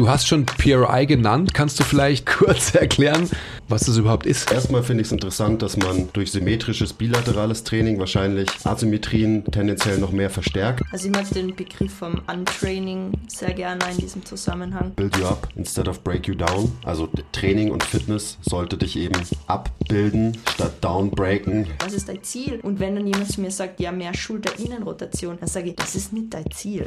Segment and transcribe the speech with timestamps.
[0.00, 1.52] Du hast schon PRI genannt.
[1.52, 3.28] Kannst du vielleicht kurz erklären,
[3.68, 4.50] was das überhaupt ist?
[4.50, 10.10] Erstmal finde ich es interessant, dass man durch symmetrisches bilaterales Training wahrscheinlich Asymmetrien tendenziell noch
[10.10, 10.84] mehr verstärkt.
[10.90, 14.92] Also ich mag den Begriff vom Untraining sehr gerne in diesem Zusammenhang.
[14.96, 16.72] Build you up instead of break you down.
[16.82, 21.66] Also Training und Fitness sollte dich eben abbilden statt downbreaken.
[21.84, 22.58] Was ist dein Ziel?
[22.62, 26.14] Und wenn dann jemand zu mir sagt, ja, mehr Schulter-Innenrotation, dann sage ich, das ist
[26.14, 26.86] nicht dein Ziel.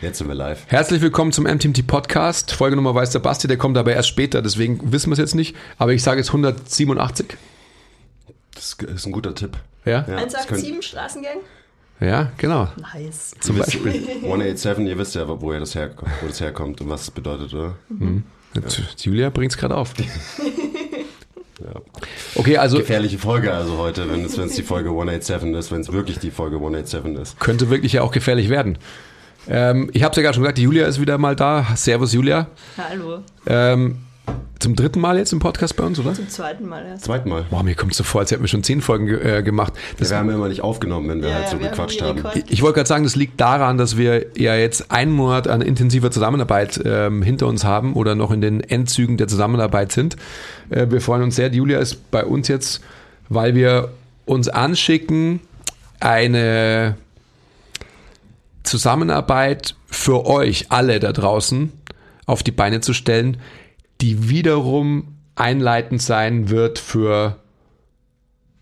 [0.00, 0.64] Jetzt sind wir live.
[0.68, 2.52] Herzlich willkommen zum MTMT Podcast.
[2.52, 5.34] Folge Nummer weiß der Basti, der kommt aber erst später, deswegen wissen wir es jetzt
[5.34, 5.56] nicht.
[5.76, 7.26] Aber ich sage jetzt 187.
[8.54, 9.56] Das ist ein guter Tipp.
[9.84, 10.04] Ja?
[10.08, 11.38] Ja, das 187 Straßengang?
[12.00, 12.68] Ja, genau.
[12.94, 13.34] Nice.
[13.40, 14.08] Zum Ihr wisst- Beispiel.
[14.22, 17.52] 187, ihr wisst ja, wo, ihr das her, wo das herkommt und was es bedeutet,
[17.52, 17.74] oder?
[19.00, 19.94] Julia bringt es gerade auf.
[21.60, 21.72] Ja.
[22.36, 25.80] Okay, also Gefährliche Folge also heute, wenn es, wenn es die Folge 187 ist, wenn
[25.80, 27.40] es wirklich die Folge 187 ist.
[27.40, 28.78] könnte wirklich ja auch gefährlich werden.
[29.48, 31.66] Ähm, ich habe es ja gerade schon gesagt, die Julia ist wieder mal da.
[31.74, 32.48] Servus Julia.
[32.76, 33.20] Hallo.
[33.46, 33.98] Ähm,
[34.58, 36.12] zum dritten Mal jetzt im Podcast bei uns, oder?
[36.14, 37.04] Zum zweiten Mal erst.
[37.04, 37.46] Zweimal.
[37.48, 39.72] Boah, mir kommt so vor, als hätten wir schon zehn Folgen ge äh, gemacht.
[39.98, 41.70] Das, wir haben ja immer nicht aufgenommen, wenn wir Ja, halt ja, so wir haben
[41.72, 42.18] gequatscht haben.
[42.18, 42.36] Rekord.
[42.36, 45.62] ich ich wollte gerade sagen, das liegt daran, dass wir ja jetzt einen Monat an
[45.62, 50.16] intensiver Zusammenarbeit ähm, hinter uns haben oder noch in den Endzügen der Zusammenarbeit sind.
[50.70, 51.50] Äh, wir freuen uns sehr.
[51.50, 52.82] Die Julia ist bei uns jetzt,
[53.28, 53.90] weil wir
[54.26, 55.40] uns anschicken,
[56.00, 56.96] eine
[58.68, 61.72] Zusammenarbeit für euch alle da draußen
[62.26, 63.38] auf die Beine zu stellen,
[64.00, 67.36] die wiederum einleitend sein wird für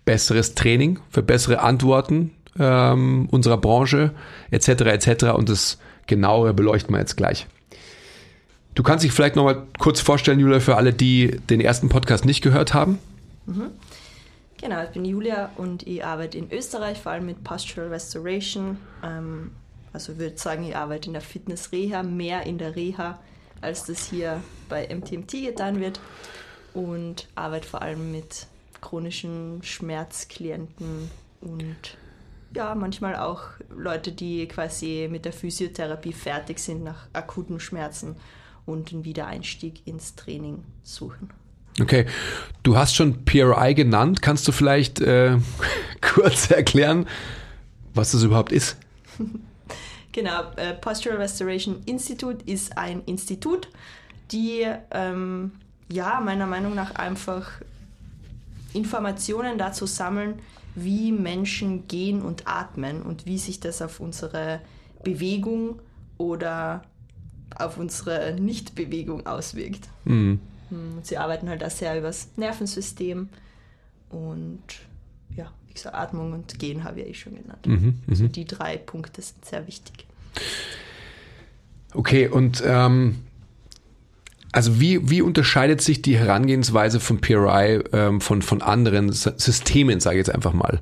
[0.04, 4.12] besseres Training, für bessere Antworten ähm, unserer Branche
[4.50, 4.68] etc.
[4.68, 5.24] etc.
[5.34, 7.46] Und das genauere beleuchten wir jetzt gleich.
[8.74, 12.24] Du kannst dich vielleicht noch mal kurz vorstellen, Julia, für alle, die den ersten Podcast
[12.24, 12.98] nicht gehört haben.
[14.60, 18.78] Genau, ich bin Julia und ich arbeite in Österreich, vor allem mit Postural Restoration.
[19.02, 19.50] Ähm,
[19.96, 23.18] also ich würde sagen, ich arbeite in der Fitness-Reha, mehr in der Reha,
[23.62, 26.00] als das hier bei MTMT getan wird.
[26.74, 28.46] Und arbeite vor allem mit
[28.82, 31.96] chronischen Schmerzklienten und
[32.54, 38.16] ja, manchmal auch Leute, die quasi mit der Physiotherapie fertig sind nach akuten Schmerzen
[38.66, 41.30] und einen Wiedereinstieg ins Training suchen.
[41.80, 42.04] Okay,
[42.62, 44.20] du hast schon PRI genannt.
[44.20, 45.38] Kannst du vielleicht äh,
[46.02, 47.06] kurz erklären,
[47.94, 48.76] was das überhaupt ist?
[50.16, 53.68] Genau, äh, Postural Restoration Institute ist ein Institut,
[54.32, 55.52] die ähm,
[55.90, 57.60] ja meiner Meinung nach einfach
[58.72, 60.40] Informationen dazu sammeln,
[60.74, 64.62] wie Menschen gehen und atmen und wie sich das auf unsere
[65.04, 65.82] Bewegung
[66.16, 66.80] oder
[67.54, 69.90] auf unsere Nichtbewegung auswirkt.
[70.06, 70.40] Mhm.
[70.70, 73.28] Und sie arbeiten halt auch sehr übers Nervensystem
[74.08, 74.62] und
[75.84, 77.66] ja, gesagt, Atmung und Gehen habe ich eh schon genannt.
[77.66, 80.06] Mhm, Also die drei Punkte sind sehr wichtig.
[81.94, 83.16] Okay, und ähm,
[84.52, 90.00] also wie, wie unterscheidet sich die Herangehensweise von PRI ähm, von, von anderen S- Systemen,
[90.00, 90.80] sage ich jetzt einfach mal?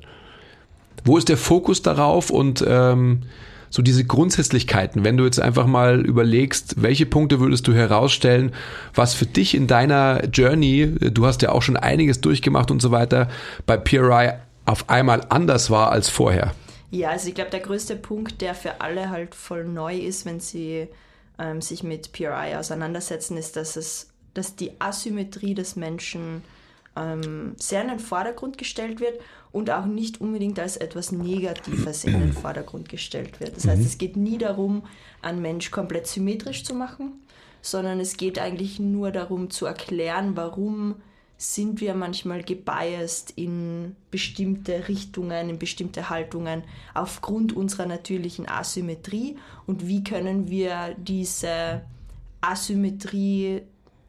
[1.03, 3.23] Wo ist der Fokus darauf und ähm,
[3.69, 8.53] so diese Grundsätzlichkeiten, wenn du jetzt einfach mal überlegst, welche Punkte würdest du herausstellen,
[8.93, 12.91] was für dich in deiner Journey, du hast ja auch schon einiges durchgemacht und so
[12.91, 13.27] weiter,
[13.65, 14.31] bei PRI
[14.65, 16.53] auf einmal anders war als vorher?
[16.91, 20.39] Ja, also ich glaube, der größte Punkt, der für alle halt voll neu ist, wenn
[20.39, 20.87] sie
[21.39, 26.43] ähm, sich mit PRI auseinandersetzen, ist, dass es, dass die Asymmetrie des Menschen
[26.95, 29.19] ähm, sehr in den Vordergrund gestellt wird
[29.51, 33.57] und auch nicht unbedingt als etwas Negatives in den Vordergrund gestellt wird.
[33.57, 34.83] Das heißt, es geht nie darum,
[35.21, 37.21] einen Mensch komplett symmetrisch zu machen,
[37.61, 40.95] sondern es geht eigentlich nur darum zu erklären, warum
[41.37, 49.37] sind wir manchmal gebiased in bestimmte Richtungen, in bestimmte Haltungen aufgrund unserer natürlichen Asymmetrie.
[49.67, 51.81] Und wie können wir diese
[52.41, 53.63] Asymmetrie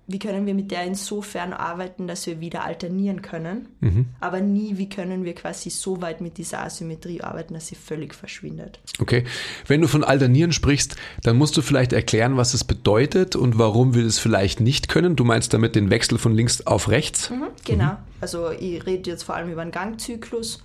[0.08, 4.06] wie können wir mit der insofern arbeiten, dass wir wieder alternieren können, Mhm.
[4.20, 8.14] aber nie, wie können wir quasi so weit mit dieser Asymmetrie arbeiten, dass sie völlig
[8.14, 8.78] verschwindet.
[9.00, 9.24] Okay.
[9.66, 13.94] Wenn du von Alternieren sprichst, dann musst du vielleicht erklären, was es bedeutet und warum
[13.94, 15.16] wir das vielleicht nicht können.
[15.16, 17.32] Du meinst damit den Wechsel von links auf rechts?
[17.64, 17.96] Genau.
[18.20, 20.62] Also ich rede jetzt vor allem über einen Gangzyklus,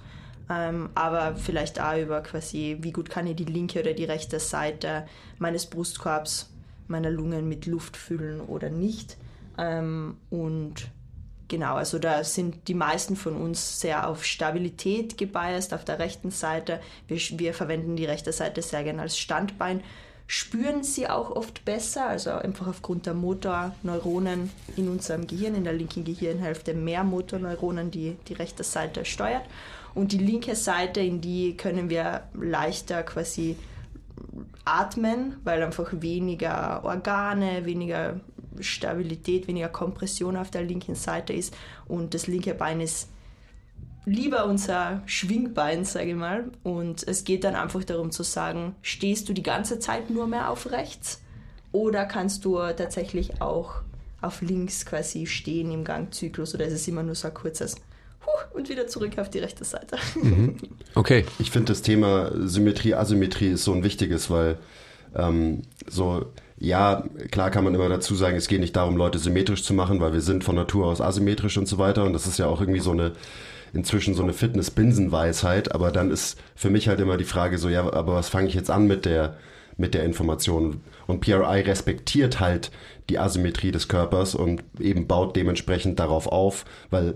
[0.51, 4.39] ähm, aber vielleicht auch über quasi, wie gut kann ich die linke oder die rechte
[4.39, 5.05] Seite
[5.39, 6.49] meines Brustkorbs,
[6.87, 9.17] meiner Lungen mit Luft füllen oder nicht.
[9.57, 10.89] Ähm, und
[11.47, 16.31] genau, also da sind die meisten von uns sehr auf Stabilität gebiased auf der rechten
[16.31, 16.79] Seite.
[17.07, 19.81] Wir, wir verwenden die rechte Seite sehr gerne als Standbein.
[20.27, 25.73] Spüren sie auch oft besser, also einfach aufgrund der Motorneuronen in unserem Gehirn, in der
[25.73, 29.43] linken Gehirnhälfte mehr Motorneuronen, die die rechte Seite steuert.
[29.93, 33.57] Und die linke Seite, in die können wir leichter quasi
[34.63, 38.19] atmen, weil einfach weniger Organe, weniger
[38.59, 41.55] Stabilität, weniger Kompression auf der linken Seite ist.
[41.87, 43.09] Und das linke Bein ist
[44.05, 46.51] lieber unser Schwingbein, sage ich mal.
[46.63, 50.49] Und es geht dann einfach darum zu sagen, stehst du die ganze Zeit nur mehr
[50.49, 51.21] auf rechts
[51.71, 53.81] oder kannst du tatsächlich auch
[54.21, 57.75] auf links quasi stehen im Gangzyklus oder ist es immer nur so ein kurzes
[58.25, 59.97] Huh, und wieder zurück auf die rechte Seite.
[60.93, 61.25] Okay.
[61.39, 64.57] Ich finde das Thema Symmetrie, Asymmetrie ist so ein wichtiges, weil
[65.15, 66.25] ähm, so,
[66.61, 69.99] ja, klar kann man immer dazu sagen, es geht nicht darum, Leute symmetrisch zu machen,
[69.99, 72.03] weil wir sind von Natur aus asymmetrisch und so weiter.
[72.03, 73.13] Und das ist ja auch irgendwie so eine,
[73.73, 75.73] inzwischen so eine Fitness-Binsenweisheit.
[75.73, 78.53] Aber dann ist für mich halt immer die Frage so, ja, aber was fange ich
[78.53, 79.37] jetzt an mit der,
[79.77, 80.81] mit der Information?
[81.07, 82.69] Und PRI respektiert halt
[83.09, 87.15] die Asymmetrie des Körpers und eben baut dementsprechend darauf auf, weil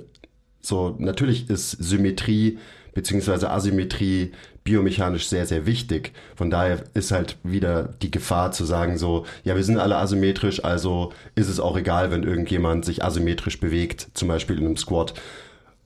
[0.60, 2.58] so, natürlich ist Symmetrie
[2.96, 4.32] beziehungsweise Asymmetrie
[4.66, 6.12] biomechanisch sehr, sehr wichtig.
[6.36, 10.66] Von daher ist halt wieder die Gefahr zu sagen so, ja, wir sind alle asymmetrisch,
[10.66, 15.14] also ist es auch egal, wenn irgendjemand sich asymmetrisch bewegt, zum Beispiel in einem Squat.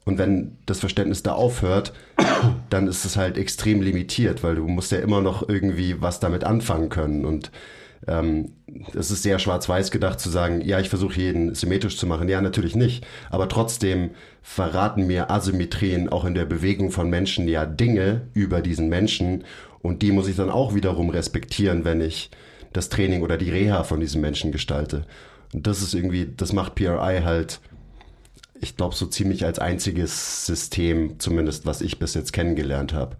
[0.05, 1.93] Und wenn das Verständnis da aufhört,
[2.69, 6.45] dann ist es halt extrem limitiert, weil du musst ja immer noch irgendwie was damit
[6.45, 7.25] anfangen können.
[7.25, 7.51] Und
[8.07, 8.53] ähm,
[8.93, 12.29] es ist sehr schwarz-weiß gedacht zu sagen, ja, ich versuche jeden symmetrisch zu machen.
[12.29, 13.05] Ja, natürlich nicht.
[13.29, 14.11] Aber trotzdem
[14.41, 19.43] verraten mir Asymmetrien auch in der Bewegung von Menschen ja Dinge über diesen Menschen.
[19.81, 22.31] Und die muss ich dann auch wiederum respektieren, wenn ich
[22.73, 25.05] das Training oder die Reha von diesem Menschen gestalte.
[25.53, 27.59] Und das ist irgendwie, das macht PRI halt,
[28.61, 33.17] ich glaube, so ziemlich als einziges System, zumindest was ich bis jetzt kennengelernt habe.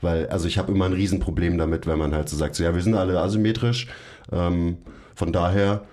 [0.00, 2.74] Weil, also ich habe immer ein Riesenproblem damit, wenn man halt so sagt, so, ja,
[2.74, 3.86] wir sind alle asymmetrisch.
[4.32, 4.78] Ähm,
[5.20, 5.84] von daher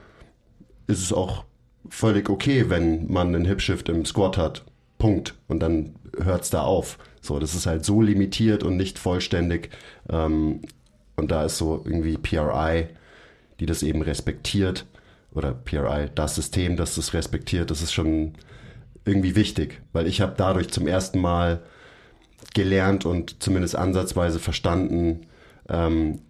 [0.88, 1.44] ist es auch
[1.90, 4.64] völlig okay, wenn man einen Hipshift im Squat hat.
[5.00, 5.36] Punkt.
[5.50, 6.98] Und dann hört's da auf.
[7.20, 9.70] So, das ist halt so limitiert und nicht vollständig.
[10.10, 10.62] Ähm,
[11.18, 12.88] und da ist so irgendwie PRI,
[13.60, 14.86] die das eben respektiert,
[15.34, 18.32] oder PRI, das System, das das respektiert, das ist schon
[19.04, 21.64] irgendwie wichtig, weil ich habe dadurch zum ersten Mal
[22.54, 25.26] gelernt und zumindest ansatzweise verstanden,
[25.68, 26.22] ähm,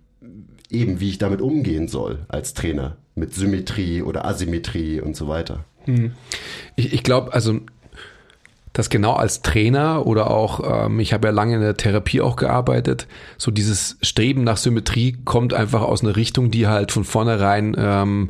[0.69, 5.63] eben wie ich damit umgehen soll als Trainer mit Symmetrie oder Asymmetrie und so weiter.
[6.75, 7.61] Ich, ich glaube, also
[8.77, 12.35] dass genau als Trainer oder auch, ähm, ich habe ja lange in der Therapie auch
[12.35, 17.75] gearbeitet, so dieses Streben nach Symmetrie kommt einfach aus einer Richtung, die halt von vornherein,
[17.77, 18.29] ähm,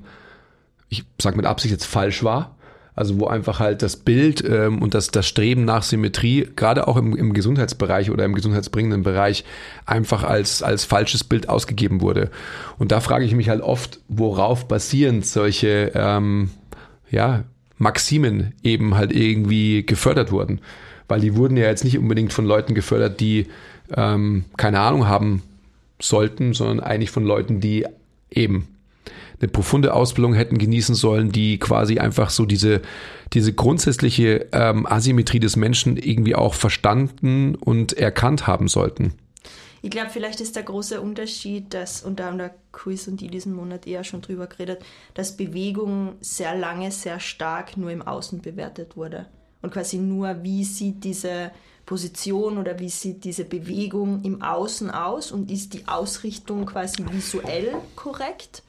[0.87, 2.55] ich sag mit Absicht jetzt falsch war.
[2.97, 6.97] Also wo einfach halt das Bild ähm, und das, das Streben nach Symmetrie, gerade auch
[6.97, 9.45] im, im Gesundheitsbereich oder im gesundheitsbringenden Bereich,
[9.85, 12.31] einfach als, als falsches Bild ausgegeben wurde.
[12.79, 16.49] Und da frage ich mich halt oft, worauf basierend solche ähm,
[17.11, 17.43] ja,
[17.77, 20.59] Maximen eben halt irgendwie gefördert wurden.
[21.07, 23.45] Weil die wurden ja jetzt nicht unbedingt von Leuten gefördert, die
[23.95, 25.43] ähm, keine Ahnung haben
[26.01, 27.85] sollten, sondern eigentlich von Leuten, die
[28.31, 28.67] eben
[29.39, 32.81] eine profunde Ausbildung hätten genießen sollen, die quasi einfach so diese,
[33.33, 39.13] diese grundsätzliche ähm, Asymmetrie des Menschen irgendwie auch verstanden und erkannt haben sollten.
[39.83, 43.27] Ich glaube, vielleicht ist der große Unterschied, dass, und da haben der Quiz und die
[43.27, 48.41] diesen Monat eher schon drüber geredet, dass Bewegung sehr lange, sehr stark nur im Außen
[48.41, 49.27] bewertet wurde.
[49.61, 51.51] Und quasi nur, wie sieht diese
[51.85, 57.73] Position oder wie sieht diese Bewegung im Außen aus und ist die Ausrichtung quasi visuell
[57.95, 58.63] korrekt,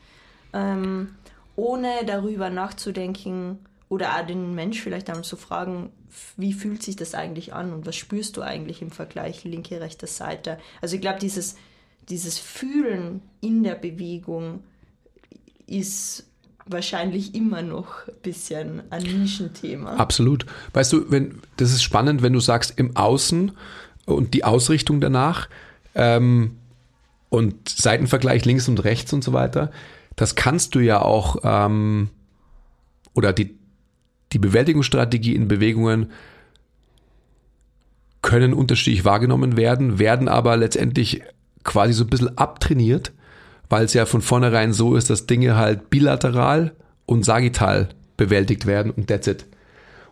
[0.53, 1.15] ähm,
[1.57, 5.91] ohne darüber nachzudenken oder auch den Mensch vielleicht einmal zu fragen,
[6.37, 10.07] wie fühlt sich das eigentlich an und was spürst du eigentlich im Vergleich linke, rechte
[10.07, 10.59] Seite.
[10.81, 11.57] Also ich glaube, dieses,
[12.09, 14.63] dieses Fühlen in der Bewegung
[15.67, 16.25] ist
[16.67, 19.97] wahrscheinlich immer noch ein bisschen ein Nischenthema.
[19.97, 20.47] Absolut.
[20.73, 23.53] Weißt du, wenn, das ist spannend, wenn du sagst im Außen
[24.07, 25.49] und die Ausrichtung danach
[25.95, 26.57] ähm,
[27.31, 29.71] und Seitenvergleich links und rechts und so weiter.
[30.19, 32.11] Das kannst du ja auch ähm,
[33.15, 33.57] oder die,
[34.33, 36.11] die Bewältigungsstrategie in Bewegungen
[38.21, 41.23] können unterschiedlich wahrgenommen werden, werden aber letztendlich
[41.63, 43.13] quasi so ein bisschen abtrainiert,
[43.69, 46.75] weil es ja von vornherein so ist, dass Dinge halt bilateral
[47.07, 49.47] und sagittal bewältigt werden und that's it.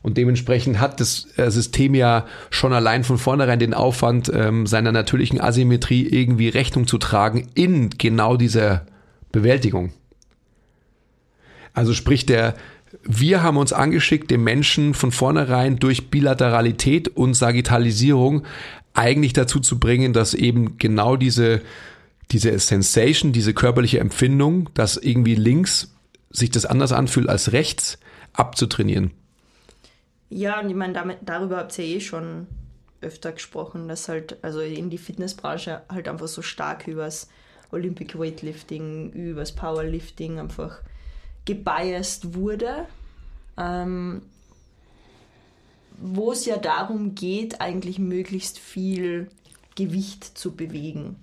[0.02, 4.92] Und dementsprechend hat das äh, System ja schon allein von vornherein den Aufwand, ähm, seiner
[4.92, 8.86] natürlichen Asymmetrie irgendwie Rechnung zu tragen in genau dieser
[9.36, 9.92] Bewältigung.
[11.74, 12.54] Also sprich, der,
[13.02, 18.44] wir haben uns angeschickt, den Menschen von vornherein durch Bilateralität und Sagittalisierung
[18.94, 21.60] eigentlich dazu zu bringen, dass eben genau diese,
[22.30, 25.94] diese Sensation, diese körperliche Empfindung, dass irgendwie links
[26.30, 27.98] sich das anders anfühlt als rechts,
[28.32, 29.10] abzutrainieren.
[30.30, 32.46] Ja, und ich meine, damit, darüber habt ihr eh schon
[33.02, 37.28] öfter gesprochen, dass halt, also in die Fitnessbranche halt einfach so stark übers
[37.70, 40.80] Olympic Weightlifting, übers Powerlifting einfach
[41.44, 42.86] gebiased wurde.
[43.56, 44.22] Ähm,
[45.98, 49.28] wo es ja darum geht, eigentlich möglichst viel
[49.76, 51.16] Gewicht zu bewegen.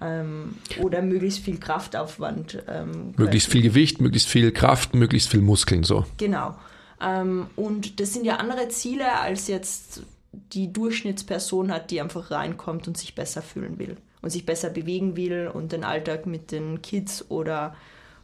[0.00, 2.62] Ähm, oder möglichst viel Kraftaufwand.
[2.68, 6.04] Ähm, möglichst viel Gewicht, möglichst viel Kraft, möglichst viel Muskeln, so.
[6.16, 6.56] Genau.
[7.00, 12.86] Ähm, und das sind ja andere Ziele, als jetzt die Durchschnittsperson hat, die einfach reinkommt
[12.86, 16.80] und sich besser fühlen will und sich besser bewegen will und den Alltag mit den
[16.80, 17.76] Kids oder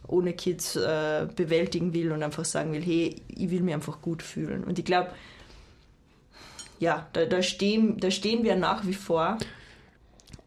[0.07, 4.23] ohne Kids äh, bewältigen will und einfach sagen will, hey, ich will mich einfach gut
[4.23, 4.63] fühlen.
[4.63, 5.11] Und ich glaube,
[6.79, 9.37] ja, da, da, stehen, da stehen wir nach wie vor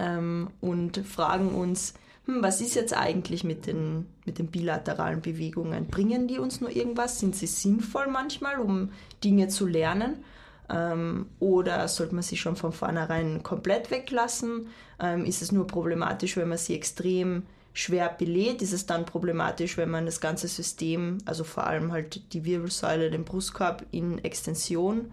[0.01, 1.95] ähm, und fragen uns,
[2.27, 5.87] hm, was ist jetzt eigentlich mit den, mit den bilateralen Bewegungen?
[5.87, 7.21] Bringen die uns nur irgendwas?
[7.21, 8.91] Sind sie sinnvoll manchmal, um
[9.23, 10.25] Dinge zu lernen?
[10.71, 14.69] Ähm, oder sollte man sie schon von vornherein komplett weglassen?
[15.01, 17.43] Ähm, ist es nur problematisch, wenn man sie extrem
[17.73, 18.63] schwer belädt?
[18.63, 23.11] Ist es dann problematisch, wenn man das ganze System, also vor allem halt die Wirbelsäule,
[23.11, 25.11] den Brustkorb in Extension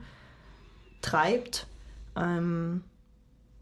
[1.02, 1.68] treibt?
[2.16, 2.84] Ähm,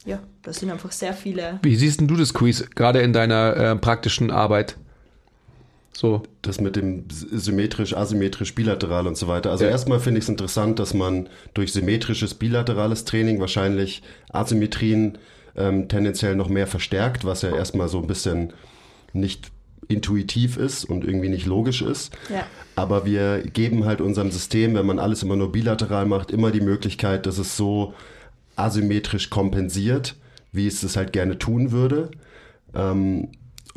[0.06, 1.60] ja, das sind einfach sehr viele.
[1.64, 4.78] Wie siehst du das Quiz, gerade in deiner äh, praktischen Arbeit?
[5.94, 6.24] So.
[6.42, 9.52] Das mit dem symmetrisch, asymmetrisch, bilateral und so weiter.
[9.52, 9.72] Also ja.
[9.72, 15.18] erstmal finde ich es interessant, dass man durch symmetrisches, bilaterales Training wahrscheinlich Asymmetrien
[15.56, 18.54] ähm, tendenziell noch mehr verstärkt, was ja erstmal so ein bisschen
[19.14, 19.52] nicht
[19.88, 22.14] intuitiv ist und irgendwie nicht logisch ist.
[22.30, 22.46] Ja.
[22.76, 26.62] Aber wir geben halt unserem System, wenn man alles immer nur bilateral macht, immer die
[26.62, 27.94] Möglichkeit, dass es so
[28.56, 30.16] asymmetrisch kompensiert,
[30.52, 32.12] wie es es halt gerne tun würde.
[32.76, 33.30] Ähm,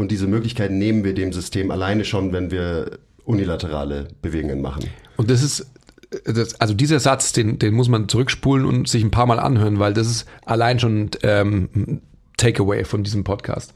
[0.03, 4.91] und diese Möglichkeit nehmen wir dem System alleine schon, wenn wir unilaterale Bewegungen machen.
[5.17, 5.67] Und das ist,
[6.25, 9.79] das, also dieser Satz, den, den muss man zurückspulen und sich ein paar Mal anhören,
[9.79, 12.03] weil das ist allein schon ähm,
[12.37, 13.75] Takeaway von diesem Podcast.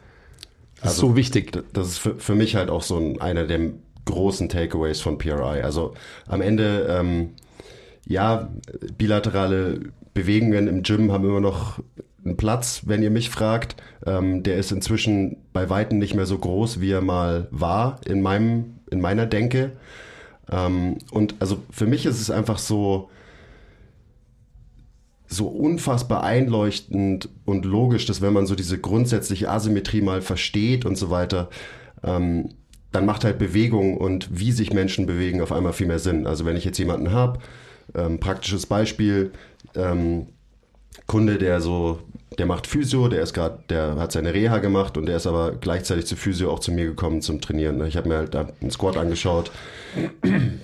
[0.76, 1.52] Das also, ist so wichtig.
[1.72, 3.70] Das ist für, für mich halt auch so ein, einer der
[4.04, 5.62] großen Takeaways von PRI.
[5.62, 5.94] Also
[6.26, 7.30] am Ende, ähm,
[8.06, 8.50] ja,
[8.98, 9.80] bilaterale
[10.12, 11.80] Bewegungen im Gym haben immer noch
[12.26, 13.76] einen Platz, wenn ihr mich fragt.
[14.04, 18.20] Ähm, der ist inzwischen bei Weitem nicht mehr so groß, wie er mal war in
[18.20, 19.72] meinem, in meiner Denke.
[20.50, 23.10] Ähm, und also für mich ist es einfach so,
[25.28, 30.96] so unfassbar einleuchtend und logisch, dass wenn man so diese grundsätzliche Asymmetrie mal versteht und
[30.96, 31.48] so weiter,
[32.04, 32.50] ähm,
[32.92, 36.26] dann macht halt Bewegung und wie sich Menschen bewegen auf einmal viel mehr Sinn.
[36.26, 37.40] Also wenn ich jetzt jemanden habe,
[37.94, 39.32] ähm, praktisches Beispiel,
[39.74, 40.28] ähm,
[41.06, 42.00] Kunde, der so,
[42.38, 45.52] der macht Physio, der ist gerade, der hat seine Reha gemacht und der ist aber
[45.52, 47.84] gleichzeitig zu Physio auch zu mir gekommen zum Trainieren.
[47.86, 49.50] Ich habe mir halt einen Squat angeschaut,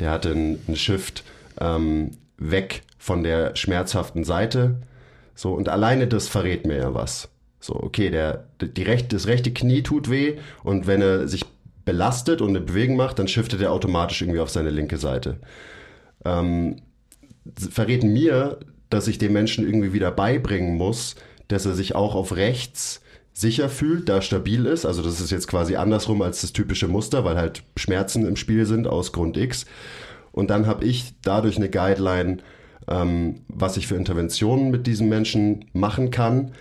[0.00, 1.24] der hatte einen, Shift
[1.60, 4.76] ähm, weg von der schmerzhaften Seite.
[5.34, 7.28] So, und alleine das verrät mir ja was.
[7.60, 11.44] So, okay, der, die rechte, das rechte Knie tut weh und wenn er sich
[11.84, 15.38] belastet und eine Bewegung macht, dann shiftet er automatisch irgendwie auf seine linke Seite.
[16.24, 16.76] Ähm,
[17.56, 18.58] verrät mir,
[18.92, 21.16] dass ich dem Menschen irgendwie wieder beibringen muss,
[21.48, 23.00] dass er sich auch auf rechts
[23.32, 24.84] sicher fühlt, da stabil ist.
[24.84, 28.66] Also das ist jetzt quasi andersrum als das typische Muster, weil halt Schmerzen im Spiel
[28.66, 29.64] sind aus Grund X.
[30.30, 32.38] Und dann habe ich dadurch eine Guideline,
[32.88, 36.52] ähm, was ich für Interventionen mit diesem Menschen machen kann,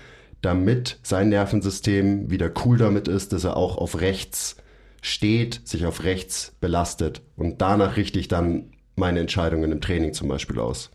[0.41, 4.55] damit sein Nervensystem wieder cool damit ist, dass er auch auf rechts
[5.01, 7.21] steht, sich auf rechts belastet.
[7.35, 10.91] Und danach richte ich dann meine Entscheidungen im Training zum Beispiel aus.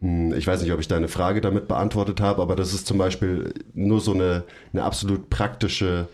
[0.00, 2.98] Hm, ich weiß nicht, ob ich deine Frage damit beantwortet habe, aber das ist zum
[2.98, 6.08] Beispiel nur so eine, eine absolut praktische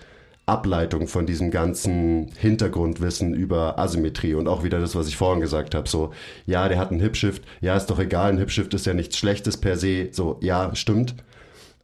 [0.47, 5.75] Ableitung von diesem ganzen Hintergrundwissen über Asymmetrie und auch wieder das, was ich vorhin gesagt
[5.75, 5.89] habe.
[5.89, 6.13] So,
[6.47, 9.57] ja, der hat einen Hipshift, ja, ist doch egal, ein Hipshift ist ja nichts Schlechtes
[9.57, 10.09] per se.
[10.11, 11.15] So, ja, stimmt.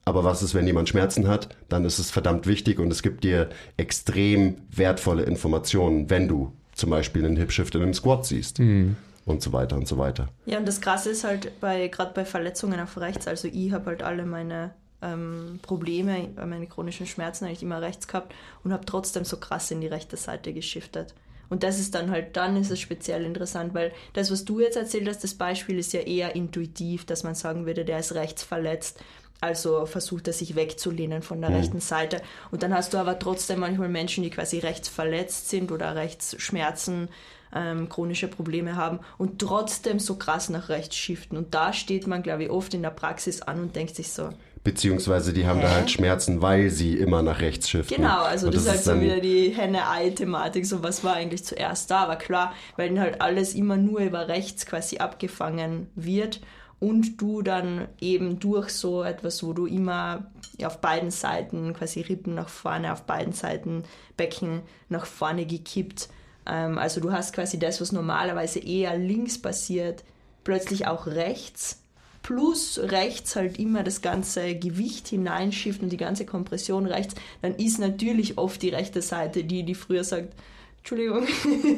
[0.04, 1.50] Aber was ist, wenn jemand Schmerzen hat?
[1.68, 6.90] Dann ist es verdammt wichtig und es gibt dir extrem wertvolle Informationen, wenn du zum
[6.90, 8.58] Beispiel einen Hip-Shift in einem Squat siehst.
[8.58, 8.96] Mhm.
[9.28, 10.28] Und so weiter und so weiter.
[10.46, 13.86] Ja, und das Krasse ist halt bei gerade bei Verletzungen auf rechts, also ich habe
[13.86, 19.24] halt alle meine ähm, Probleme, meine chronischen Schmerzen eigentlich immer rechts gehabt und habe trotzdem
[19.24, 21.14] so krass in die rechte Seite geschiftet.
[21.50, 24.76] Und das ist dann halt, dann ist es speziell interessant, weil das, was du jetzt
[24.76, 28.42] erzählt hast, das Beispiel ist ja eher intuitiv, dass man sagen würde, der ist rechts
[28.42, 29.00] verletzt.
[29.40, 31.56] Also versucht er sich wegzulehnen von der mhm.
[31.56, 32.20] rechten Seite.
[32.50, 36.34] Und dann hast du aber trotzdem manchmal Menschen, die quasi rechts verletzt sind oder rechts
[36.42, 37.08] Schmerzen,
[37.54, 41.36] ähm, chronische Probleme haben und trotzdem so krass nach rechts shiften.
[41.36, 44.30] Und da steht man, glaube ich, oft in der Praxis an und denkt sich so,
[44.64, 45.66] Beziehungsweise die haben Hä?
[45.66, 47.96] da halt Schmerzen, weil sie immer nach rechts shiften.
[47.96, 51.90] Genau, also das, das, ist halt so wieder die Henne-Ei-Thematik, so was war eigentlich zuerst
[51.90, 56.40] da, aber klar, weil halt alles immer nur über rechts quasi abgefangen wird
[56.80, 60.30] und du dann eben durch so etwas, wo du immer
[60.62, 63.84] auf beiden Seiten quasi Rippen nach vorne, auf beiden Seiten
[64.16, 66.08] Becken nach vorne gekippt.
[66.48, 70.04] Ähm, also du hast quasi das, was normalerweise eher links passiert,
[70.44, 71.82] plötzlich auch rechts
[72.28, 77.78] plus rechts halt immer das ganze Gewicht hineinschifft und die ganze Kompression rechts, dann ist
[77.78, 80.34] natürlich oft die rechte Seite die, die früher sagt,
[80.78, 81.26] Entschuldigung,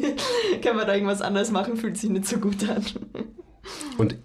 [0.63, 2.85] kann man da irgendwas anderes machen, fühlt sich nicht so gut an.
[3.97, 4.17] Und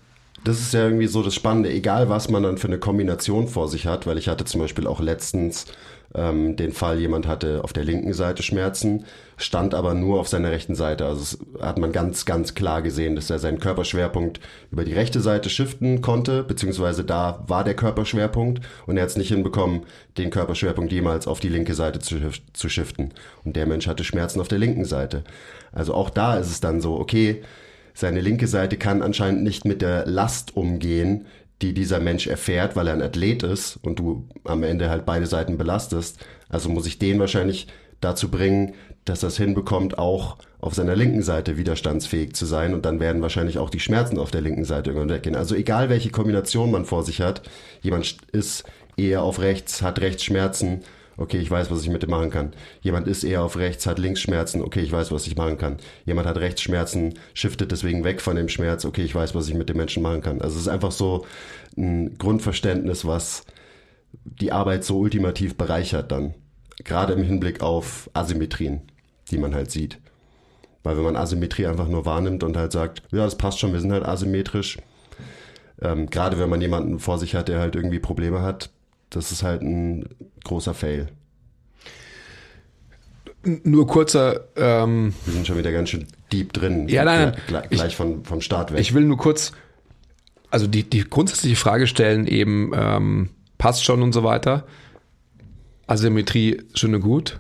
[0.46, 3.68] das ist ja irgendwie so das Spannende, egal was man dann für eine Kombination vor
[3.68, 5.66] sich hat, weil ich hatte zum Beispiel auch letztens
[6.14, 9.06] ähm, den Fall, jemand hatte auf der linken Seite Schmerzen,
[9.38, 11.08] stand aber nur auf seiner rechten Seite.
[11.08, 14.40] Also hat man ganz, ganz klar gesehen, dass er seinen Körperschwerpunkt
[14.72, 19.18] über die rechte Seite shiften konnte, beziehungsweise da war der Körperschwerpunkt und er hat es
[19.18, 19.82] nicht hinbekommen,
[20.20, 22.18] den Körperschwerpunkt jemals auf die linke Seite zu,
[22.54, 23.14] zu shiften.
[23.44, 25.24] Und der Mensch hatte Schmerzen auf der linken Seite.
[25.72, 27.42] Also auch da ist es dann so, okay,
[27.96, 31.26] seine linke Seite kann anscheinend nicht mit der Last umgehen,
[31.62, 35.26] die dieser Mensch erfährt, weil er ein Athlet ist und du am Ende halt beide
[35.26, 36.20] Seiten belastest.
[36.50, 37.68] Also muss ich den wahrscheinlich
[38.02, 38.74] dazu bringen,
[39.06, 43.60] dass es hinbekommt, auch auf seiner linken Seite widerstandsfähig zu sein und dann werden wahrscheinlich
[43.60, 45.36] auch die Schmerzen auf der linken Seite irgendwann weggehen.
[45.36, 47.44] Also egal welche Kombination man vor sich hat,
[47.82, 48.66] jemand ist
[48.98, 50.82] eher auf rechts, hat rechts Schmerzen
[51.18, 52.54] okay, ich weiß, was ich mit dem machen kann.
[52.82, 55.78] Jemand ist eher auf rechts, hat links Schmerzen, okay, ich weiß, was ich machen kann.
[56.06, 59.56] Jemand hat rechts Schmerzen, shiftet deswegen weg von dem Schmerz, okay, ich weiß, was ich
[59.56, 60.42] mit dem Menschen machen kann.
[60.42, 61.26] Also es ist einfach so
[61.78, 63.46] ein Grundverständnis, was
[64.24, 66.34] die Arbeit so ultimativ bereichert dann.
[66.84, 68.82] Gerade im Hinblick auf Asymmetrien,
[69.32, 70.00] die man halt sieht.
[70.84, 73.80] Weil wenn man Asymmetrie einfach nur wahrnimmt und halt sagt, ja, das passt schon, wir
[73.80, 74.78] sind halt asymmetrisch,
[75.82, 78.70] ähm, gerade wenn man jemanden vor sich hat, der halt irgendwie Probleme hat,
[79.10, 80.08] das ist halt ein
[80.44, 81.10] großer Fail.
[83.64, 84.48] Nur kurzer.
[84.56, 86.88] Ähm, Wir sind schon wieder ganz schön deep drin.
[86.88, 87.42] Ja, nein, nein.
[87.48, 88.80] Gleich, gleich ich, vom, vom Start weg.
[88.80, 89.52] Ich will nur kurz,
[90.50, 94.66] also die, die grundsätzliche Frage stellen, eben ähm, passt schon und so weiter.
[95.88, 97.40] Asymmetrie schön und gut.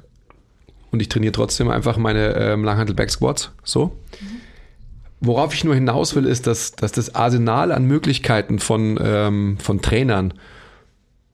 [0.91, 3.51] Und ich trainiere trotzdem einfach meine ähm, Langhantel-Back-Squats.
[3.63, 3.85] So.
[3.85, 4.41] Mhm.
[5.21, 9.81] Worauf ich nur hinaus will, ist, dass, dass das Arsenal an Möglichkeiten von, ähm, von
[9.81, 10.35] Trainern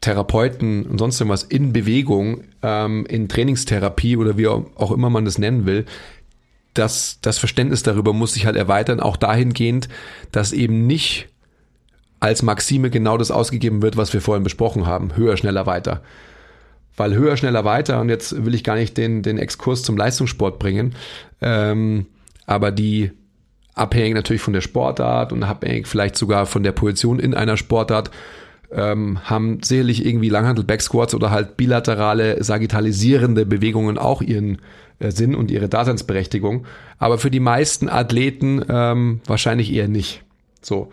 [0.01, 5.37] Therapeuten und sonst irgendwas in Bewegung, ähm, in Trainingstherapie oder wie auch immer man das
[5.37, 5.85] nennen will,
[6.73, 9.89] das, das Verständnis darüber muss sich halt erweitern, auch dahingehend,
[10.31, 11.27] dass eben nicht
[12.19, 15.15] als Maxime genau das ausgegeben wird, was wir vorhin besprochen haben.
[15.15, 16.01] Höher, schneller, weiter.
[16.95, 20.59] Weil höher, schneller, weiter, und jetzt will ich gar nicht den, den Exkurs zum Leistungssport
[20.59, 20.95] bringen,
[21.41, 22.05] ähm,
[22.45, 23.11] aber die
[23.73, 28.11] abhängig natürlich von der Sportart und abhängig vielleicht sogar von der Position in einer Sportart,
[28.71, 34.59] ähm, haben sicherlich irgendwie Langhandel-Backsquats oder halt bilaterale sagittalisierende Bewegungen auch ihren
[34.99, 36.65] äh, Sinn und ihre Daseinsberechtigung.
[36.97, 40.23] Aber für die meisten Athleten ähm, wahrscheinlich eher nicht.
[40.61, 40.91] So.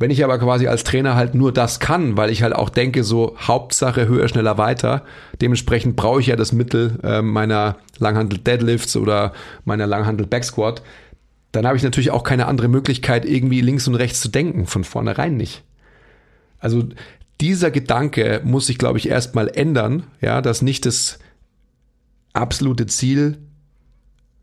[0.00, 3.02] Wenn ich aber quasi als Trainer halt nur das kann, weil ich halt auch denke,
[3.02, 5.02] so Hauptsache höher, schneller, weiter,
[5.40, 9.32] dementsprechend brauche ich ja das Mittel äh, meiner Langhandel Deadlifts oder
[9.64, 10.82] meiner Langhandel Backsquat,
[11.50, 14.84] dann habe ich natürlich auch keine andere Möglichkeit, irgendwie links und rechts zu denken, von
[14.84, 15.64] vornherein nicht.
[16.58, 16.88] Also
[17.40, 21.18] dieser Gedanke muss sich, glaube ich, erstmal ändern, ja, dass nicht das
[22.32, 23.38] absolute Ziel,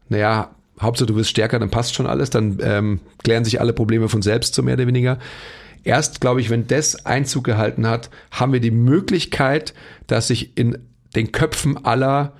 [0.09, 4.09] naja, Hauptsache du wirst stärker, dann passt schon alles, dann ähm, klären sich alle Probleme
[4.09, 5.19] von selbst, so mehr oder weniger.
[5.83, 9.73] Erst, glaube ich, wenn das Einzug gehalten hat, haben wir die Möglichkeit,
[10.07, 10.79] dass sich in
[11.15, 12.33] den Köpfen aller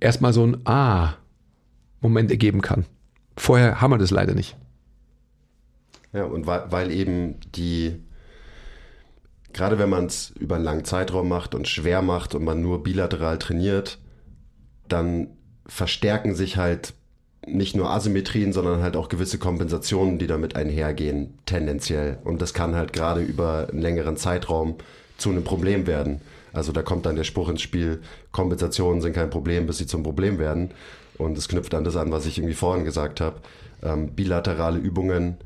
[0.00, 2.84] erstmal so ein Ah-Moment ergeben kann.
[3.36, 4.56] Vorher haben wir das leider nicht.
[6.12, 8.00] Ja, und weil, weil eben die
[9.52, 12.82] gerade wenn man es über einen langen Zeitraum macht und schwer macht und man nur
[12.82, 13.98] bilateral trainiert,
[14.88, 15.28] dann
[15.66, 16.94] verstärken sich halt
[17.46, 22.18] nicht nur Asymmetrien, sondern halt auch gewisse Kompensationen, die damit einhergehen, tendenziell.
[22.24, 24.76] Und das kann halt gerade über einen längeren Zeitraum
[25.18, 26.20] zu einem Problem werden.
[26.52, 30.02] Also da kommt dann der Spruch ins Spiel, Kompensationen sind kein Problem, bis sie zum
[30.02, 30.70] Problem werden.
[31.18, 33.36] Und es knüpft an das an, was ich irgendwie vorhin gesagt habe.
[33.82, 35.38] Ähm, bilaterale Übungen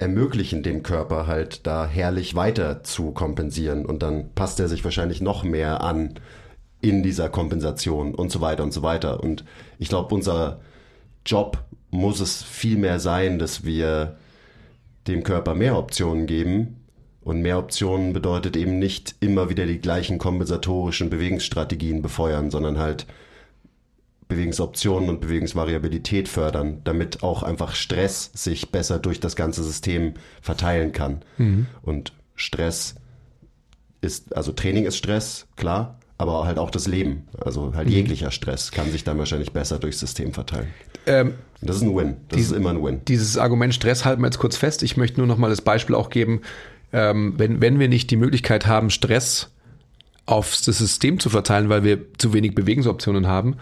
[0.00, 5.20] ermöglichen dem Körper halt da herrlich weiter zu kompensieren und dann passt er sich wahrscheinlich
[5.20, 6.14] noch mehr an
[6.80, 9.22] in dieser Kompensation und so weiter und so weiter.
[9.22, 9.44] Und
[9.78, 10.60] ich glaube, unser
[11.26, 14.16] Job muss es viel mehr sein, dass wir
[15.06, 16.76] dem Körper mehr Optionen geben.
[17.22, 23.06] Und mehr Optionen bedeutet eben nicht immer wieder die gleichen kompensatorischen Bewegungsstrategien befeuern, sondern halt
[24.30, 30.92] Bewegungsoptionen und Bewegungsvariabilität fördern, damit auch einfach Stress sich besser durch das ganze System verteilen
[30.92, 31.22] kann.
[31.36, 31.66] Mhm.
[31.82, 32.94] Und Stress
[34.00, 37.28] ist, also Training ist Stress, klar, aber halt auch das Leben.
[37.38, 37.94] Also halt mhm.
[37.94, 40.68] jeglicher Stress kann sich dann wahrscheinlich besser durchs System verteilen.
[41.06, 42.16] Ähm, das ist ein Win.
[42.28, 43.02] Das dies, ist immer ein Win.
[43.06, 44.82] Dieses Argument Stress halten wir jetzt kurz fest.
[44.82, 46.40] Ich möchte nur noch mal das Beispiel auch geben,
[46.92, 49.50] ähm, wenn, wenn wir nicht die Möglichkeit haben, Stress
[50.26, 53.56] auf das System zu verteilen, weil wir zu wenig Bewegungsoptionen haben,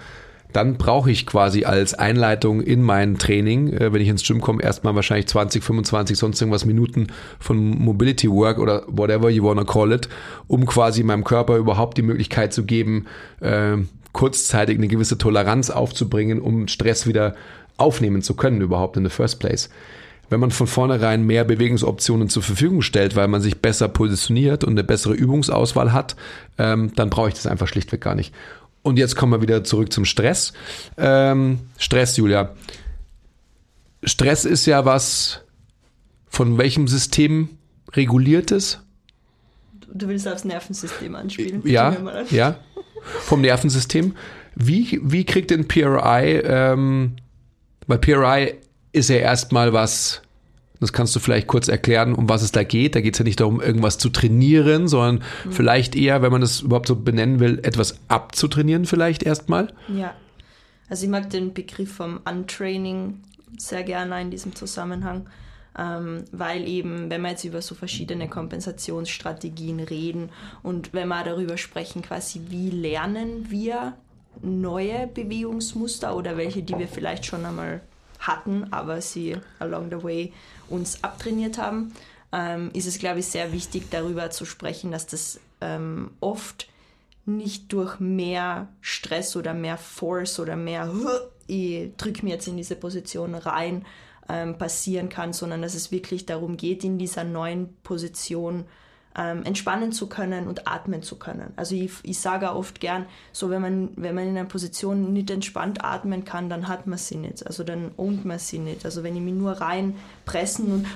[0.52, 4.62] dann brauche ich quasi als Einleitung in mein Training, äh, wenn ich ins Gym komme,
[4.62, 7.08] erstmal wahrscheinlich 20, 25, sonst irgendwas Minuten
[7.38, 10.08] von Mobility Work oder whatever you wanna call it,
[10.46, 13.06] um quasi meinem Körper überhaupt die Möglichkeit zu geben,
[13.40, 13.76] äh,
[14.12, 17.34] kurzzeitig eine gewisse Toleranz aufzubringen, um Stress wieder
[17.76, 19.70] aufnehmen zu können überhaupt in the first place.
[20.30, 24.72] Wenn man von vornherein mehr Bewegungsoptionen zur Verfügung stellt, weil man sich besser positioniert und
[24.72, 26.16] eine bessere Übungsauswahl hat,
[26.58, 28.34] ähm, dann brauche ich das einfach schlichtweg gar nicht.
[28.88, 30.55] Und jetzt kommen wir wieder zurück zum Stress.
[30.96, 32.55] Ähm, Stress, Julia.
[34.03, 35.42] Stress ist ja was,
[36.27, 37.51] von welchem System
[37.92, 38.81] reguliert ist?
[39.92, 41.61] Du willst aufs Nervensystem anspielen.
[41.66, 42.27] Ja, an.
[42.31, 42.57] ja.
[43.03, 44.16] Vom Nervensystem.
[44.55, 47.16] Wie, wie kriegt denn PRI, ähm,
[47.88, 48.55] weil PRI
[48.92, 50.22] ist ja erstmal was,
[50.80, 52.94] das kannst du vielleicht kurz erklären, um was es da geht.
[52.94, 55.52] Da geht es ja nicht darum, irgendwas zu trainieren, sondern mhm.
[55.52, 59.72] vielleicht eher, wenn man das überhaupt so benennen will, etwas abzutrainieren vielleicht erstmal.
[59.88, 60.14] Ja.
[60.88, 63.20] Also ich mag den Begriff vom Untraining
[63.58, 65.28] sehr gerne in diesem Zusammenhang,
[65.76, 70.30] ähm, weil eben, wenn wir jetzt über so verschiedene Kompensationsstrategien reden
[70.62, 73.94] und wenn wir darüber sprechen, quasi wie lernen wir
[74.40, 77.80] neue Bewegungsmuster oder welche, die wir vielleicht schon einmal
[78.20, 80.32] hatten, aber sie along the way
[80.70, 81.92] uns abtrainiert haben,
[82.33, 86.68] ähm, ist es, glaube ich, sehr wichtig, darüber zu sprechen, dass das ähm, oft
[87.24, 90.90] nicht durch mehr Stress oder mehr Force oder mehr,
[91.46, 93.85] ich drücke mir jetzt in diese Position rein,
[94.28, 98.66] ähm, passieren kann, sondern dass es wirklich darum geht, in dieser neuen Position
[99.18, 101.52] ähm, entspannen zu können und atmen zu können.
[101.57, 105.31] Also ich, ich sage oft gern, so wenn man, wenn man in einer Position nicht
[105.31, 107.44] entspannt atmen kann, dann hat man sie nicht.
[107.44, 108.85] Also dann ownt man sie nicht.
[108.85, 110.87] Also wenn ich mich nur reinpressen und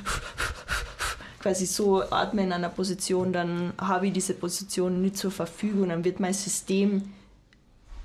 [1.40, 6.04] quasi so atme in einer Position, dann habe ich diese Position nicht zur Verfügung, dann
[6.04, 7.12] wird mein System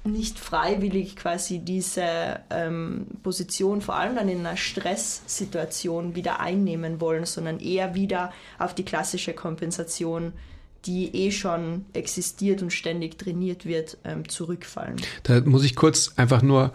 [0.08, 7.26] nicht freiwillig quasi diese ähm, Position, vor allem dann in einer Stresssituation, wieder einnehmen wollen,
[7.26, 10.34] sondern eher wieder auf die klassische Kompensation,
[10.86, 14.96] die eh schon existiert und ständig trainiert wird, ähm, zurückfallen.
[15.24, 16.72] Da muss ich kurz einfach nur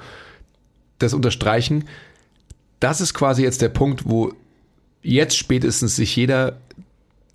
[0.99, 1.89] das unterstreichen.
[2.81, 4.33] Das ist quasi jetzt der Punkt, wo
[5.03, 6.59] jetzt spätestens sich jeder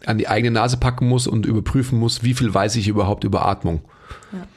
[0.05, 3.45] an die eigene Nase packen muss und überprüfen muss, wie viel weiß ich überhaupt über
[3.45, 3.81] Atmung.
[4.31, 4.47] Ja.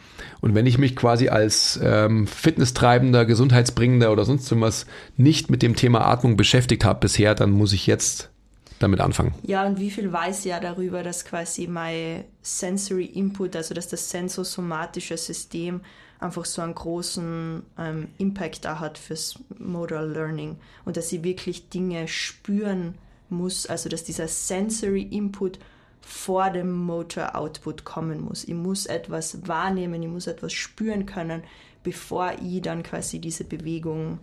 [0.41, 5.77] Und wenn ich mich quasi als ähm, Fitnesstreibender, Gesundheitsbringender oder sonst irgendwas nicht mit dem
[5.77, 8.31] Thema Atmung beschäftigt habe bisher, dann muss ich jetzt
[8.79, 9.35] damit anfangen.
[9.43, 14.11] Ja, und wie viel weiß ja darüber, dass quasi mein Sensory Input, also dass das
[14.11, 15.83] sensosomatische System
[16.19, 21.69] einfach so einen großen ähm, Impact da hat fürs Modal Learning und dass ich wirklich
[21.69, 22.95] Dinge spüren
[23.29, 25.59] muss, also dass dieser Sensory Input
[26.01, 28.45] vor dem Motor Output kommen muss.
[28.45, 31.43] Ich muss etwas wahrnehmen, ich muss etwas spüren können,
[31.83, 34.19] bevor ich dann quasi diese Bewegung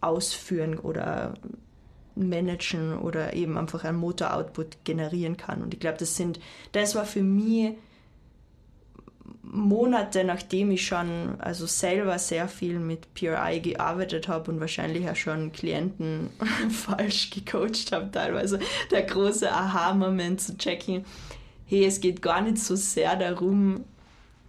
[0.00, 1.34] ausführen oder
[2.14, 5.62] managen oder eben einfach einen Motor Output generieren kann.
[5.62, 6.40] Und ich glaube, das sind,
[6.72, 7.74] das war für mich
[9.50, 15.16] Monate nachdem ich schon also selber sehr viel mit PRI gearbeitet habe und wahrscheinlich auch
[15.16, 16.30] schon Klienten
[16.70, 18.58] falsch gecoacht habe, teilweise
[18.90, 21.04] der große Aha-Moment zu checken,
[21.66, 23.84] hey, es geht gar nicht so sehr darum,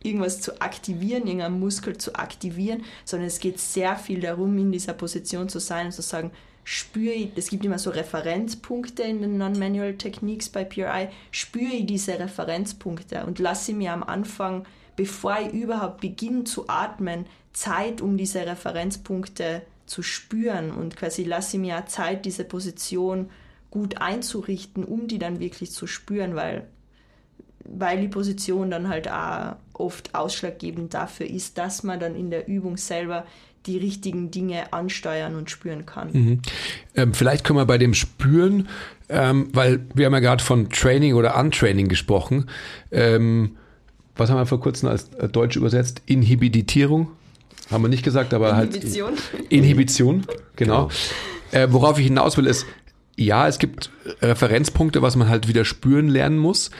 [0.03, 4.93] irgendwas zu aktivieren, irgendeinen Muskel zu aktivieren, sondern es geht sehr viel darum, in dieser
[4.93, 6.31] Position zu sein und zu sagen,
[6.63, 11.85] spüre ich, es gibt immer so Referenzpunkte in den Non-Manual Techniques bei PRI, spüre ich
[11.85, 14.65] diese Referenzpunkte und lasse mir am Anfang
[14.99, 21.55] bevor ich überhaupt beginne zu atmen, Zeit, um diese Referenzpunkte zu spüren und quasi lasse
[21.55, 23.29] ich mir Zeit, diese Position
[23.71, 26.67] gut einzurichten, um die dann wirklich zu spüren, weil,
[27.63, 32.49] weil die Position dann halt auch oft ausschlaggebend dafür ist, dass man dann in der
[32.49, 33.25] Übung selber
[33.67, 36.12] die richtigen Dinge ansteuern und spüren kann.
[36.12, 36.41] Mhm.
[36.95, 38.67] Ähm, vielleicht können wir bei dem Spüren,
[39.07, 42.49] ähm, weil wir haben ja gerade von Training oder Untraining gesprochen.
[42.91, 43.55] Ähm,
[44.19, 46.01] was haben wir vor kurzem als äh, Deutsch übersetzt?
[46.05, 47.10] Inhibitierung.
[47.71, 49.12] Haben wir nicht gesagt, aber Inhibition.
[49.12, 49.51] halt.
[49.51, 50.89] Inhibition, genau.
[51.51, 52.65] Äh, worauf ich hinaus will, ist,
[53.15, 56.71] ja, es gibt Referenzpunkte, was man halt wieder spüren lernen muss.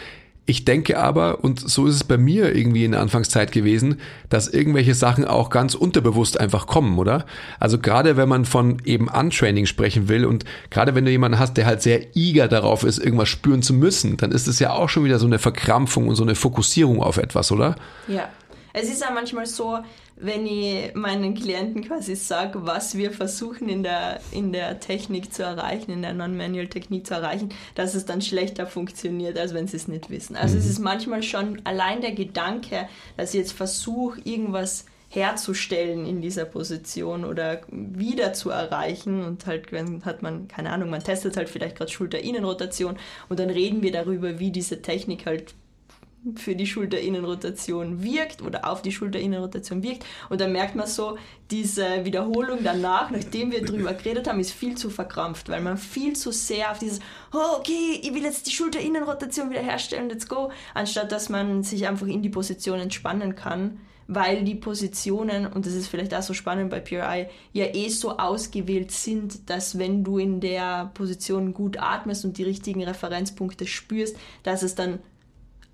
[0.46, 4.00] Ich denke aber, und so ist es bei mir irgendwie in der Anfangszeit gewesen,
[4.30, 7.26] dass irgendwelche Sachen auch ganz unterbewusst einfach kommen, oder?
[7.60, 11.56] Also gerade wenn man von eben Untraining sprechen will und gerade wenn du jemanden hast,
[11.58, 14.90] der halt sehr eager darauf ist, irgendwas spüren zu müssen, dann ist es ja auch
[14.90, 17.76] schon wieder so eine Verkrampfung und so eine Fokussierung auf etwas, oder?
[18.08, 18.30] Ja.
[18.72, 19.80] Es ist ja manchmal so,
[20.20, 25.44] wenn ich meinen Klienten quasi sage, was wir versuchen in der, in der Technik zu
[25.44, 29.88] erreichen, in der Non-Manual-Technik zu erreichen, dass es dann schlechter funktioniert, als wenn sie es
[29.88, 30.36] nicht wissen.
[30.36, 30.62] Also mhm.
[30.62, 36.46] es ist manchmal schon allein der Gedanke, dass ich jetzt versuche, irgendwas herzustellen in dieser
[36.46, 41.50] Position oder wieder zu erreichen und halt wenn hat man keine Ahnung man testet halt
[41.50, 42.96] vielleicht gerade Schulter-Innenrotation
[43.28, 45.56] und dann reden wir darüber wie diese Technik halt
[46.36, 50.06] für die Schulterinnenrotation wirkt oder auf die Schulterinnenrotation wirkt.
[50.30, 51.18] Und dann merkt man so,
[51.50, 56.16] diese Wiederholung danach, nachdem wir drüber geredet haben, ist viel zu verkrampft, weil man viel
[56.16, 57.00] zu sehr auf dieses,
[57.34, 61.88] oh, okay, ich will jetzt die Schulterinnenrotation wieder herstellen, let's go, anstatt dass man sich
[61.88, 66.34] einfach in die Position entspannen kann, weil die Positionen, und das ist vielleicht auch so
[66.34, 71.78] spannend bei PRI, ja eh so ausgewählt sind, dass wenn du in der Position gut
[71.78, 75.00] atmest und die richtigen Referenzpunkte spürst, dass es dann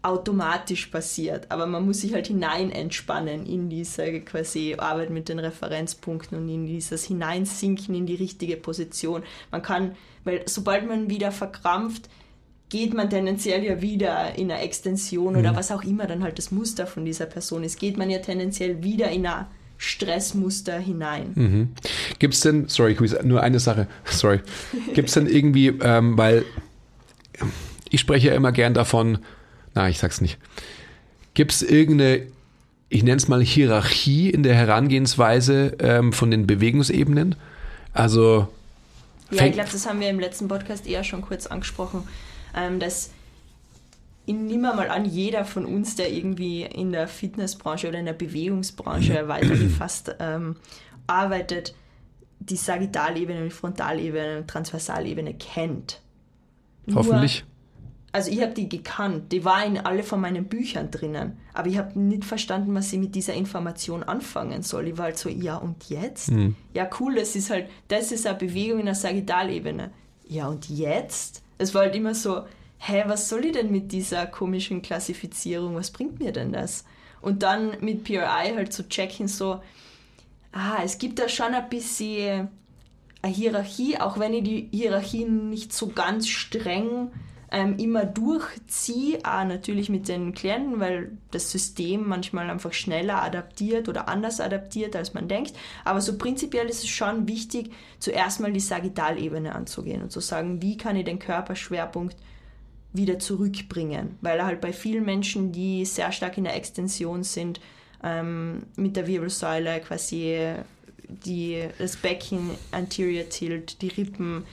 [0.06, 1.48] automatisch passiert.
[1.50, 6.48] Aber man muss sich halt hinein entspannen in diese quasi Arbeit mit den Referenzpunkten und
[6.48, 9.24] in dieses Hineinsinken in die richtige Position.
[9.52, 12.08] Man kann, weil sobald man wieder verkrampft,
[12.70, 15.40] geht man tendenziell ja wieder in eine Extension mhm.
[15.40, 18.20] oder was auch immer dann halt das Muster von dieser Person ist, geht man ja
[18.20, 21.32] tendenziell wieder in ein Stressmuster hinein.
[21.34, 21.70] Mhm.
[22.20, 24.40] Gibt es denn, sorry, nur eine Sache, sorry,
[24.94, 26.46] gibt es denn irgendwie, ähm, weil
[27.90, 29.20] ich spreche ja immer gern davon,
[29.76, 30.40] na, ich sag's nicht.
[31.34, 32.26] Gibt es irgendeine,
[32.90, 37.36] ich nenne es mal Hierarchie in der Herangehensweise ähm, von den Bewegungsebenen?
[37.94, 38.48] Also.
[39.32, 42.08] Ja, ich glaube, das haben wir im letzten Podcast eher schon kurz angesprochen,
[42.56, 43.12] ähm, dass
[44.28, 48.14] ich nehme mal an, jeder von uns, der irgendwie in der Fitnessbranche oder in der
[48.14, 49.28] Bewegungsbranche mhm.
[49.28, 50.56] weitergefasst ähm,
[51.06, 51.76] arbeitet,
[52.40, 56.02] die Sagittalebene, die Frontalebene, die Transversalebene kennt.
[56.94, 57.44] Hoffentlich.
[58.16, 61.78] Also ich habe die gekannt, die war in alle von meinen Büchern drinnen, aber ich
[61.78, 64.88] habe nicht verstanden, was ich mit dieser Information anfangen soll.
[64.88, 66.32] Ich war halt so, ja und jetzt?
[66.32, 66.56] Mhm.
[66.74, 69.92] Ja cool, das ist halt, das ist eine Bewegung in der Sagittalebene.
[70.30, 71.44] Ja und jetzt?
[71.58, 72.44] Es war halt immer so,
[72.78, 76.86] hä, was soll ich denn mit dieser komischen Klassifizierung, was bringt mir denn das?
[77.20, 79.60] Und dann mit PRI halt zu checken, so,
[80.54, 82.48] ah, es gibt da schon ein bisschen
[83.22, 87.12] eine Hierarchie, auch wenn ich die Hierarchie nicht so ganz streng
[87.56, 93.88] ähm, immer durchziehe, auch natürlich mit den Klienten, weil das System manchmal einfach schneller adaptiert
[93.88, 95.54] oder anders adaptiert, als man denkt.
[95.86, 100.62] Aber so prinzipiell ist es schon wichtig, zuerst mal die Sagittalebene anzugehen und zu sagen,
[100.62, 102.18] wie kann ich den Körperschwerpunkt
[102.92, 107.62] wieder zurückbringen, weil halt bei vielen Menschen, die sehr stark in der Extension sind,
[108.04, 110.56] ähm, mit der Wirbelsäule quasi
[111.08, 114.44] die, das Becken anterior tilt, die Rippen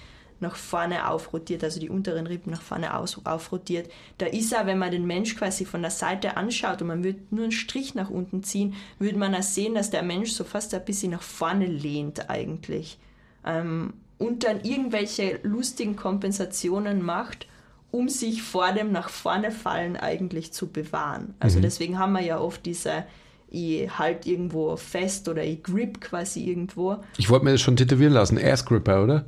[0.42, 3.90] nach vorne aufrotiert, also die unteren Rippen nach vorne aus, aufrotiert.
[4.18, 7.20] Da ist er, wenn man den Mensch quasi von der Seite anschaut und man würde
[7.30, 10.74] nur einen Strich nach unten ziehen, würde man auch sehen, dass der Mensch so fast
[10.74, 12.98] ein bisschen nach vorne lehnt eigentlich.
[13.46, 17.46] Ähm, und dann irgendwelche lustigen Kompensationen macht,
[17.90, 21.34] um sich vor dem nach vorne fallen eigentlich zu bewahren.
[21.40, 21.62] Also mhm.
[21.62, 23.04] deswegen haben wir ja oft diese
[23.52, 26.96] ich halt irgendwo fest oder ich grip quasi irgendwo.
[27.18, 29.26] Ich wollte mir das schon tätowieren lassen, Ass Gripper, oder?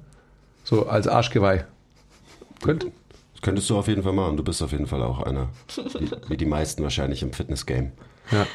[0.65, 1.67] So als Arschgeweih.
[2.63, 2.85] Könnt?
[3.35, 4.37] Das könntest du auf jeden Fall machen.
[4.37, 5.51] Du bist auf jeden Fall auch einer.
[5.99, 7.93] Wie, wie die meisten wahrscheinlich im Fitness-Game.
[8.33, 8.47] Ja.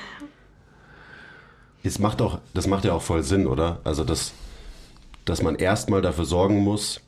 [1.84, 3.80] Es macht auch, das macht ja auch voll Sinn, oder?
[3.84, 4.34] Also, dass,
[5.26, 7.02] dass man erstmal dafür sorgen muss,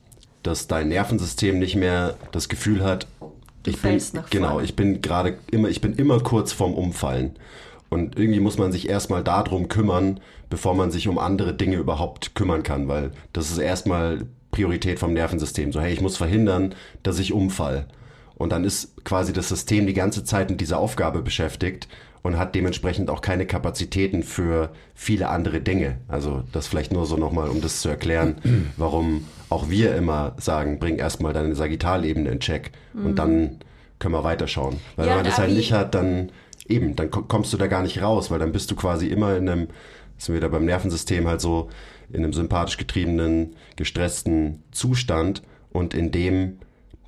[0.44, 3.08] dass dein Nervensystem nicht mehr das Gefühl hat,
[3.66, 7.36] ich bin, genau, ich bin gerade immer, ich bin immer kurz vorm Umfallen.
[7.90, 12.34] Und irgendwie muss man sich erstmal darum kümmern, bevor man sich um andere Dinge überhaupt
[12.34, 15.72] kümmern kann, weil das ist erstmal Priorität vom Nervensystem.
[15.72, 17.88] So, hey, ich muss verhindern, dass ich umfall.
[18.36, 21.88] Und dann ist quasi das System die ganze Zeit mit dieser Aufgabe beschäftigt
[22.24, 25.98] und hat dementsprechend auch keine Kapazitäten für viele andere Dinge.
[26.08, 28.36] Also das vielleicht nur so nochmal, um das zu erklären,
[28.78, 33.06] warum auch wir immer sagen, bring erstmal deine Sagittalebene in Check mhm.
[33.06, 33.58] und dann
[34.00, 34.78] können wir weiterschauen.
[34.96, 36.32] Weil ja, wenn man das halt nicht hat, dann
[36.68, 39.50] eben, dann kommst du da gar nicht raus, weil dann bist du quasi immer in
[39.50, 39.68] einem
[40.22, 41.70] sind wir wieder beim Nervensystem halt so
[42.12, 46.60] in einem sympathisch getriebenen, gestressten Zustand und in dem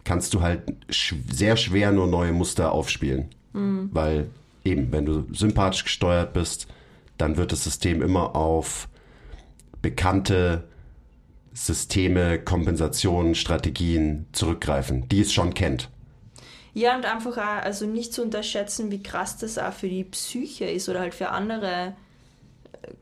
[0.03, 3.29] kannst du halt sch sehr schwer nur neue Muster aufspielen.
[3.53, 3.89] Mhm.
[3.91, 4.29] Weil
[4.65, 6.67] eben, wenn du sympathisch gesteuert bist,
[7.17, 8.89] dann wird das System immer auf
[9.81, 10.63] bekannte
[11.53, 15.89] Systeme, Kompensationen, Strategien zurückgreifen, die es schon kennt.
[16.73, 20.65] Ja, und einfach auch, also nicht zu unterschätzen, wie krass das auch für die Psyche
[20.65, 21.93] ist oder halt für andere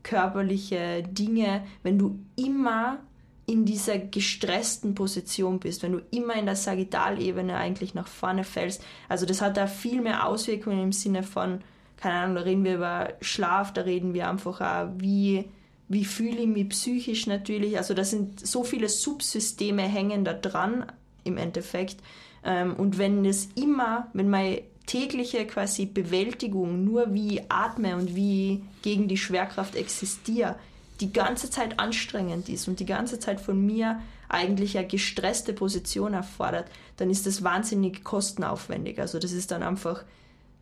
[0.02, 2.98] körperliche Dinge, wenn du immer
[3.46, 8.84] in dieser gestressten Position bist, wenn du immer in der Sagittalebene eigentlich nach vorne fällst.
[9.08, 11.60] Also das hat da viel mehr Auswirkungen im Sinne von,
[11.96, 15.44] keine Ahnung, da reden wir über Schlaf, da reden wir einfach auch, wie,
[15.88, 17.76] wie fühle ich mich psychisch natürlich.
[17.76, 20.86] Also da sind so viele Subsysteme hängen da dran
[21.24, 21.96] im Endeffekt.
[22.44, 28.14] Ähm, und wenn es immer, wenn meine tägliche quasi Bewältigung nur wie ich atme und
[28.14, 30.56] wie gegen die Schwerkraft existiere,
[31.00, 36.14] die ganze Zeit anstrengend ist und die ganze Zeit von mir eigentlich eine gestresste Position
[36.14, 39.00] erfordert, dann ist das wahnsinnig kostenaufwendig.
[39.00, 40.04] Also das ist dann einfach,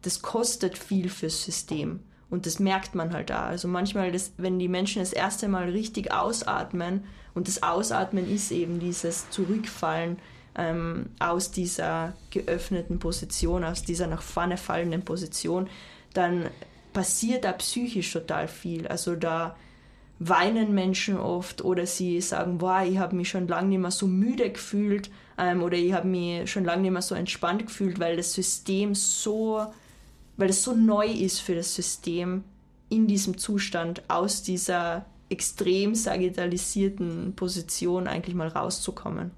[0.02, 2.00] das kostet viel fürs System.
[2.30, 3.46] Und das merkt man halt da.
[3.46, 7.04] Also manchmal, das, wenn die Menschen das erste Mal richtig ausatmen,
[7.34, 10.18] und das Ausatmen ist eben dieses Zurückfallen
[10.56, 15.68] ähm, aus dieser geöffneten Position, aus dieser nach vorne fallenden Position,
[16.12, 16.46] dann
[16.92, 18.86] passiert da psychisch total viel.
[18.86, 19.56] Also da
[20.18, 24.06] weinen Menschen oft oder sie sagen, boah, ich habe mich schon lange nicht mehr so
[24.06, 28.16] müde gefühlt ähm, oder ich habe mich schon lange nicht mehr so entspannt gefühlt, weil
[28.16, 29.66] das System so,
[30.36, 32.44] weil es so neu ist für das System,
[32.90, 39.30] in diesem Zustand aus dieser extrem sagittalisierten Position eigentlich mal rauszukommen.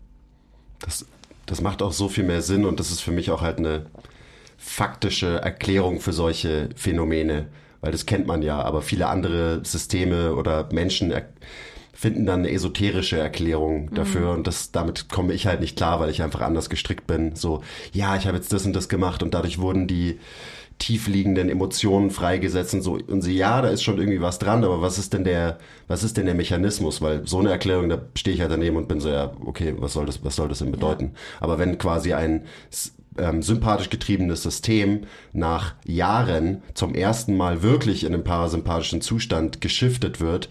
[0.82, 1.06] Das,
[1.46, 3.86] das macht auch so viel mehr Sinn und das ist für mich auch halt eine
[4.58, 7.48] faktische Erklärung für solche Phänomene
[7.82, 11.12] weil das kennt man ja, aber viele andere Systeme oder Menschen
[11.92, 13.94] finden dann eine esoterische Erklärung mhm.
[13.94, 14.38] dafür mhm.
[14.38, 17.34] und das damit komme ich halt nicht klar, weil ich einfach anders gestrickt bin.
[17.34, 20.18] So, ja, ich habe jetzt das und das gemacht und dadurch wurden die
[20.78, 24.80] tiefliegenden Emotionen freigesetzt und so und sie ja, da ist schon irgendwie was dran, aber
[24.82, 25.58] was ist denn der
[25.88, 28.88] was ist denn der Mechanismus, weil so eine Erklärung, da stehe ich halt daneben und
[28.88, 31.12] bin so ja, okay, was soll das was soll das denn bedeuten?
[31.12, 31.20] Ja.
[31.40, 32.44] Aber wenn quasi ein
[33.18, 40.20] ähm, sympathisch getriebenes System nach Jahren zum ersten Mal wirklich in einen parasympathischen Zustand geschiftet
[40.20, 40.48] wird,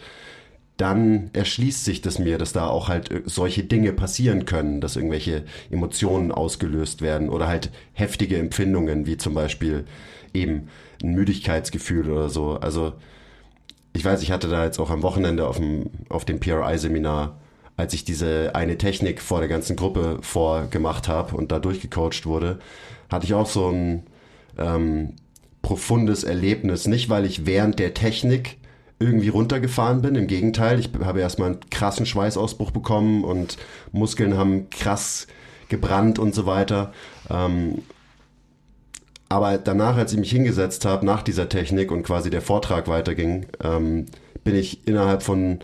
[0.82, 4.96] dann erschließt sich das mir, dass da auch halt äh, solche Dinge passieren können, dass
[4.96, 9.86] irgendwelche Emotionen ausgelöst werden oder halt heftige Empfindungen, wie zum Beispiel
[10.34, 10.70] eben
[11.04, 12.58] ein Müdigkeitsgefühl oder so.
[12.60, 12.94] Also
[13.94, 17.38] ich weiß, ich hatte da jetzt auch am Wochenende auf dem, auf dem PRI-Seminar
[17.78, 22.60] als ich diese eine Technik vor der ganzen Gruppe vorgemacht habe und da durchgecoacht wurde,
[23.10, 24.04] hatte ich auch so ein
[24.58, 25.14] ähm,
[25.64, 26.86] profundes Erlebnis.
[26.86, 28.58] Nicht, weil ich während der Technik
[29.02, 30.16] irgendwie runtergefahren bin.
[30.16, 33.58] Im Gegenteil, ich habe erstmal einen krassen Schweißausbruch bekommen und
[33.92, 35.28] Muskeln haben krass
[35.70, 36.94] gebrannt und so weiter.
[37.30, 37.80] Ähm,
[39.30, 43.46] aber danach, als ich mich hingesetzt habe, nach dieser Technik und quasi der Vortrag weiterging,
[43.64, 44.08] ähm,
[44.44, 45.60] bin ich innerhalb von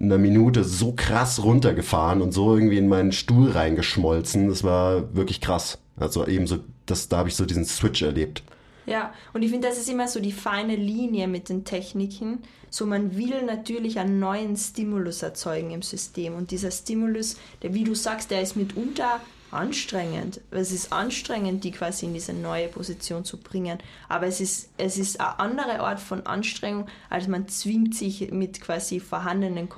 [0.00, 4.48] einer Minute so krass runtergefahren und so irgendwie in meinen Stuhl reingeschmolzen.
[4.48, 5.78] Das war wirklich krass.
[5.96, 8.42] Also eben so, das, da habe ich so diesen Switch erlebt.
[8.86, 12.42] Ja, und ich finde, das ist immer so die feine Linie mit den Techniken.
[12.70, 16.34] So, man will natürlich einen neuen Stimulus erzeugen im System.
[16.34, 19.20] Und dieser Stimulus, der, wie du sagst, der ist mitunter
[19.54, 20.40] anstrengend.
[20.50, 23.78] Es ist anstrengend, die quasi in diese neue Position zu bringen.
[24.08, 28.60] Aber es ist, es ist eine andere Art von Anstrengung, als man zwingt sich mit
[28.60, 29.68] quasi vorhandenen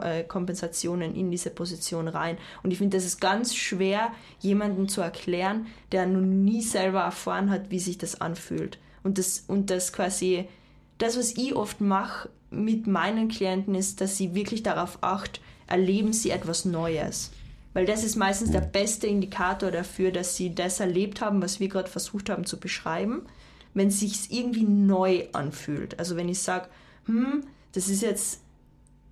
[0.00, 2.38] äh, Kompensationen in diese Position rein.
[2.62, 7.50] Und ich finde, das ist ganz schwer, jemandem zu erklären, der noch nie selber erfahren
[7.50, 8.78] hat, wie sich das anfühlt.
[9.02, 10.48] Und das, und das quasi,
[10.98, 16.12] das, was ich oft mache mit meinen Klienten, ist, dass sie wirklich darauf acht, erleben
[16.12, 17.30] sie etwas Neues.
[17.76, 21.68] Weil das ist meistens der beste Indikator dafür, dass sie das erlebt haben, was wir
[21.68, 23.26] gerade versucht haben zu beschreiben,
[23.74, 25.98] wenn es sich irgendwie neu anfühlt.
[25.98, 26.70] Also wenn ich sage,
[27.04, 28.40] hm, das ist jetzt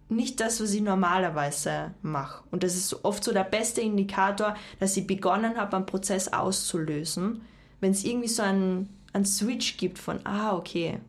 [0.09, 2.43] nicht das, was ich normalerweise mache.
[2.51, 7.43] Und das ist oft so der beste Indikator, dass ich begonnen habe, einen Prozess auszulösen.
[7.81, 11.01] Wenn es irgendwie so einen, einen Switch gibt von, ah, okay,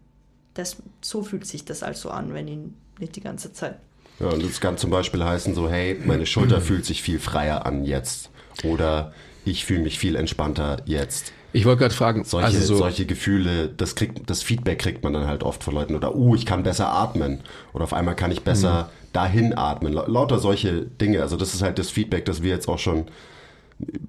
[0.55, 2.59] das, so fühlt sich das also an, wenn ich
[2.99, 3.79] nicht die ganze Zeit
[4.19, 7.65] ja, und das kann zum Beispiel heißen so, hey, meine Schulter fühlt sich viel freier
[7.65, 8.29] an jetzt.
[8.63, 9.13] Oder
[9.43, 11.33] ich fühle mich viel entspannter jetzt.
[11.53, 15.13] Ich wollte gerade fragen, solche, also so solche Gefühle, das kriegt, das Feedback kriegt man
[15.13, 15.95] dann halt oft von Leuten.
[15.95, 17.41] Oder, uh, ich kann besser atmen.
[17.73, 19.13] Oder auf einmal kann ich besser mhm.
[19.13, 19.93] dahin atmen.
[19.93, 21.21] Lauter solche Dinge.
[21.21, 23.05] Also das ist halt das Feedback, das wir jetzt auch schon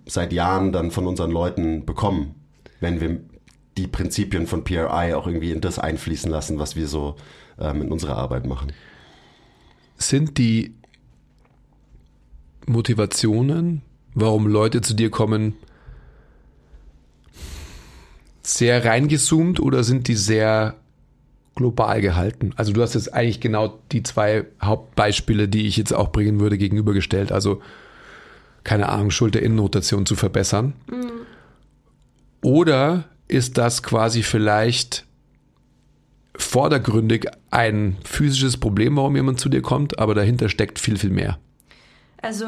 [0.07, 2.35] seit Jahren dann von unseren Leuten bekommen.
[2.81, 3.21] Wenn wir
[3.77, 7.17] die Prinzipien von PRI auch irgendwie in das einfließen lassen, was wir so
[7.61, 8.73] ähm, in unserer Arbeit machen.
[9.97, 10.75] Sind die
[12.67, 13.83] Motivationen,
[14.15, 15.55] warum Leute zu dir kommen,
[18.43, 20.77] sehr reingezoomt oder sind die sehr
[21.55, 22.53] global gehalten?
[22.57, 26.59] Also du hast jetzt eigentlich genau die zwei Hauptbeispiele, die ich jetzt auch bringen würde,
[26.59, 27.33] gegenübergestellt.
[27.33, 27.63] Also
[28.65, 30.75] keine Ahnung, Schulter-Innenrotation zu verbessern.
[30.91, 31.13] Mhm.
[32.43, 35.06] Oder ist das quasi vielleicht
[36.39, 41.39] vordergründig ein physisches Problem, warum jemand zu dir kommt, aber dahinter steckt viel, viel mehr?
[42.23, 42.47] Also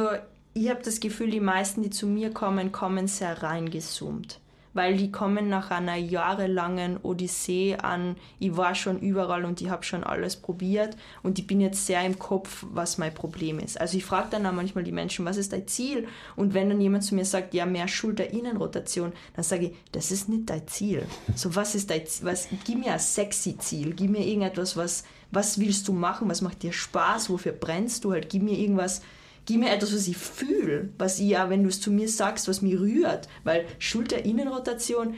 [0.54, 4.40] ich habe das Gefühl, die meisten, die zu mir kommen, kommen sehr reingezoomt
[4.74, 9.84] weil die kommen nach einer jahrelangen Odyssee an, ich war schon überall und ich habe
[9.84, 13.80] schon alles probiert und ich bin jetzt sehr im Kopf, was mein Problem ist.
[13.80, 16.06] Also ich frage dann auch manchmal die Menschen, was ist dein Ziel?
[16.36, 20.28] Und wenn dann jemand zu mir sagt, ja, mehr Schulter-Innenrotation, dann sage ich, das ist
[20.28, 21.06] nicht dein Ziel.
[21.34, 22.26] So, was ist dein Ziel?
[22.26, 26.42] Was, gib mir ein sexy Ziel, gib mir irgendetwas, was, was willst du machen, was
[26.42, 29.02] macht dir Spaß, wofür brennst du halt, gib mir irgendwas,
[29.48, 32.48] gib mir etwas, was ich fühle, was ich ja, wenn du es zu mir sagst,
[32.48, 33.28] was mich rührt.
[33.44, 35.14] Weil Schulter-Innenrotation,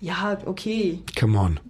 [0.00, 1.00] ja, okay.
[1.18, 1.60] Come on.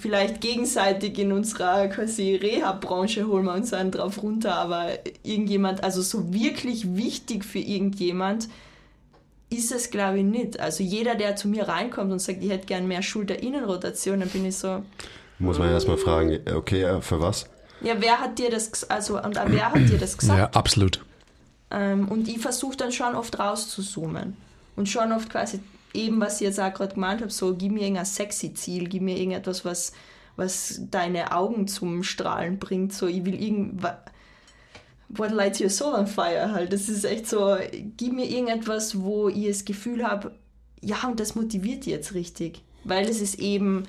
[0.00, 4.88] Vielleicht gegenseitig in unserer quasi Reha-Branche holen wir uns einen drauf runter, aber
[5.22, 8.48] irgendjemand, also so wirklich wichtig für irgendjemand,
[9.50, 10.58] ist es, glaube ich, nicht.
[10.58, 14.46] Also jeder, der zu mir reinkommt und sagt, ich hätte gern mehr Schulter-Innenrotation, dann bin
[14.46, 14.82] ich so.
[15.38, 17.46] Muss man erstmal fragen, okay, für was?
[17.84, 20.38] Ja, wer hat dir das, also, und wer hat dir das gesagt?
[20.38, 21.04] Ja, absolut.
[21.70, 24.36] Ähm, und ich versuche dann schon oft rauszuzoomen.
[24.76, 25.60] Und schon oft quasi
[25.92, 29.02] eben, was ich jetzt auch gerade gemeint habe, so, gib mir irgendein sexy Ziel, gib
[29.02, 29.92] mir irgendetwas, was,
[30.36, 32.92] was deine Augen zum Strahlen bringt.
[32.92, 33.96] So, ich will irgendwas.
[35.08, 36.72] What lights your soul on fire halt.
[36.72, 37.56] Das ist echt so,
[37.96, 40.32] gib mir irgendetwas, wo ich das Gefühl habe,
[40.80, 42.62] ja, und das motiviert jetzt richtig.
[42.82, 43.84] Weil es ist eben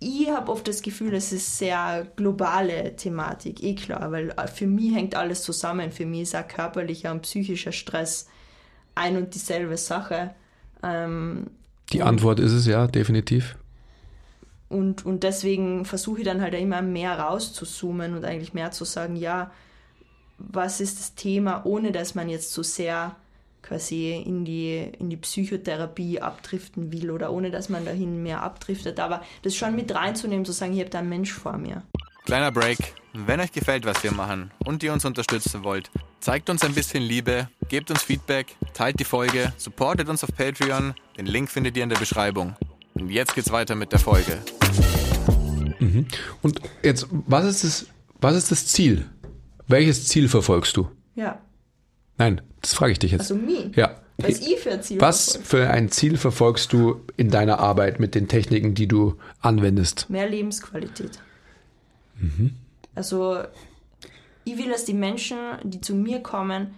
[0.00, 4.66] ich habe oft das Gefühl, es ist sehr globale Thematik, eh klar, weil äh, für
[4.66, 5.90] mich hängt alles zusammen.
[5.90, 8.28] Für mich ist auch körperlicher und psychischer Stress
[8.94, 10.34] ein und dieselbe Sache.
[10.82, 11.48] Ähm,
[11.92, 13.56] Die Antwort ist es ja, definitiv.
[14.68, 19.16] Und, und deswegen versuche ich dann halt immer mehr rauszuzoomen und eigentlich mehr zu sagen,
[19.16, 19.50] ja,
[20.36, 23.16] was ist das Thema, ohne dass man jetzt so sehr
[23.68, 28.98] quasi in die, in die Psychotherapie abdriften will oder ohne dass man dahin mehr abdriftet.
[28.98, 31.82] Aber das schon mit reinzunehmen, zu sagen, ich habe da einen Mensch vor mir.
[32.24, 32.78] Kleiner Break.
[33.12, 35.90] Wenn euch gefällt, was wir machen und ihr uns unterstützen wollt,
[36.20, 40.94] zeigt uns ein bisschen Liebe, gebt uns Feedback, teilt die Folge, supportet uns auf Patreon.
[41.16, 42.54] Den Link findet ihr in der Beschreibung.
[42.94, 44.38] Und jetzt geht's weiter mit der Folge.
[45.78, 46.06] Mhm.
[46.42, 47.86] Und jetzt, was ist das,
[48.20, 49.06] was ist das Ziel?
[49.66, 50.88] Welches Ziel verfolgst du?
[51.14, 51.40] Ja.
[52.18, 53.20] Nein, das frage ich dich jetzt.
[53.20, 53.74] Also mich?
[53.76, 54.00] Ja.
[54.18, 58.16] Was ich für ein Ziel Was für ein Ziel verfolgst du in deiner Arbeit mit
[58.16, 60.10] den Techniken, die du anwendest?
[60.10, 61.20] Mehr Lebensqualität.
[62.18, 62.56] Mhm.
[62.96, 63.44] Also
[64.44, 66.74] ich will, dass die Menschen, die zu mir kommen,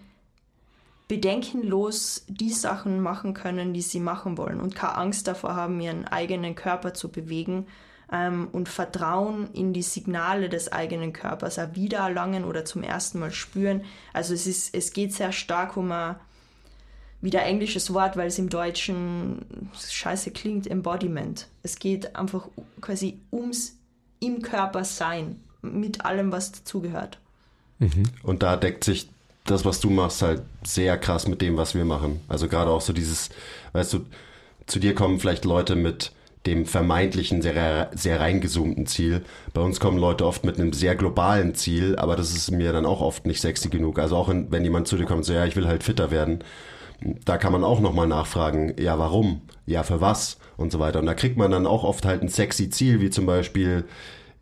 [1.09, 6.05] bedenkenlos die Sachen machen können, die sie machen wollen und keine Angst davor haben, ihren
[6.07, 7.67] eigenen Körper zu bewegen
[8.13, 13.33] ähm, und Vertrauen in die Signale des eigenen Körpers auch wiedererlangen oder zum ersten Mal
[13.33, 13.85] spüren.
[14.13, 16.17] Also es, ist, es geht sehr stark um ein
[17.21, 21.49] wieder englisches Wort, weil es im Deutschen scheiße klingt, Embodiment.
[21.63, 22.49] Es geht einfach
[22.81, 23.77] quasi ums
[24.21, 27.19] im Körper sein, mit allem, was dazugehört.
[27.79, 28.05] Mhm.
[28.23, 29.11] Und da deckt sich
[29.45, 32.21] das, was du machst, halt sehr krass mit dem, was wir machen.
[32.29, 33.31] Also gerade auch so dieses,
[33.73, 34.07] weißt du,
[34.67, 36.13] zu dir kommen vielleicht Leute mit
[36.47, 39.23] dem vermeintlichen, sehr, sehr reingezoomten Ziel.
[39.53, 42.87] Bei uns kommen Leute oft mit einem sehr globalen Ziel, aber das ist mir dann
[42.87, 43.99] auch oft nicht sexy genug.
[43.99, 46.43] Also auch wenn jemand zu dir kommt sagt, ja, ich will halt fitter werden,
[47.25, 49.43] da kann man auch nochmal nachfragen, ja, warum?
[49.67, 50.39] Ja, für was?
[50.57, 50.99] Und so weiter.
[50.99, 53.85] Und da kriegt man dann auch oft halt ein sexy Ziel, wie zum Beispiel,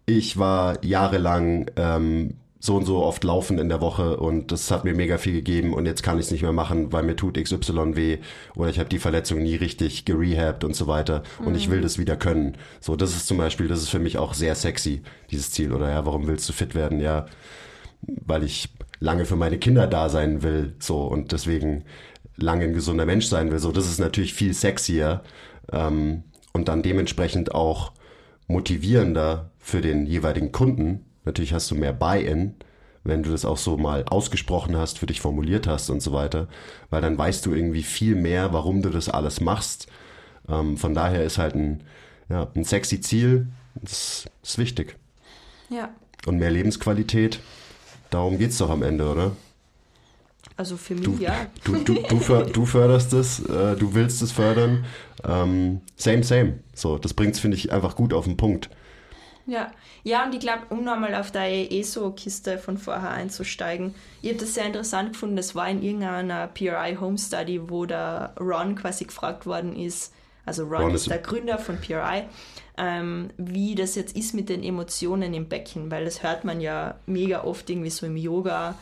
[0.07, 4.85] ich war jahrelang ähm, so und so oft laufen in der Woche und das hat
[4.85, 7.43] mir mega viel gegeben und jetzt kann ich es nicht mehr machen, weil mir tut
[7.43, 8.19] XY weh
[8.57, 11.55] oder ich habe die Verletzung nie richtig gerehabt und so weiter und mhm.
[11.55, 12.57] ich will das wieder können.
[12.81, 15.73] So, das ist zum Beispiel, das ist für mich auch sehr sexy, dieses Ziel.
[15.73, 17.01] Oder ja, warum willst du fit werden?
[17.01, 17.27] Ja,
[18.03, 21.85] weil ich lange für meine Kinder da sein will, so und deswegen
[22.37, 23.61] lange ein gesunder Mensch sein will.
[23.61, 25.23] So, das ist natürlich viel sexier
[25.73, 27.93] ähm, und dann dementsprechend auch
[28.49, 32.55] motivierender für den jeweiligen Kunden, Natürlich hast du mehr Buy-in,
[33.05, 36.49] wenn du das auch so mal ausgesprochen hast, für dich formuliert hast und so weiter,
[36.89, 39.89] weil dann weißt du irgendwie viel mehr, warum du das alles machst.
[40.49, 41.83] Ähm, von daher ist halt ein,
[42.31, 44.97] ja, ein sexy Ziel, das ist wichtig.
[45.69, 45.91] Ja.
[46.25, 47.41] Und mehr Lebensqualität,
[48.09, 49.33] darum geht es doch am Ende, oder?
[50.57, 51.47] Also für mich, Du, ja.
[51.65, 54.87] du, du, du, för, du förderst es, äh, du willst es fördern.
[55.25, 56.61] Ähm, same, same.
[56.73, 58.71] So, das bringt es, finde ich, einfach gut auf den Punkt.
[59.49, 59.73] Ja,
[60.05, 64.53] ja und ich glaube, um nochmal auf deine ESO-Kiste von vorher einzusteigen, ich habe das
[64.55, 69.47] sehr interessant gefunden, das war in irgendeiner PRI Home Study, wo der Ron quasi gefragt
[69.47, 70.13] worden ist,
[70.45, 72.25] also Ron, Ron ist ist- der Gründer von PRI,
[72.77, 76.97] ähm, wie das jetzt ist mit den Emotionen im Becken, weil das hört man ja
[77.07, 78.75] mega oft irgendwie so im Yoga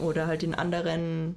[0.00, 1.36] oder halt in anderen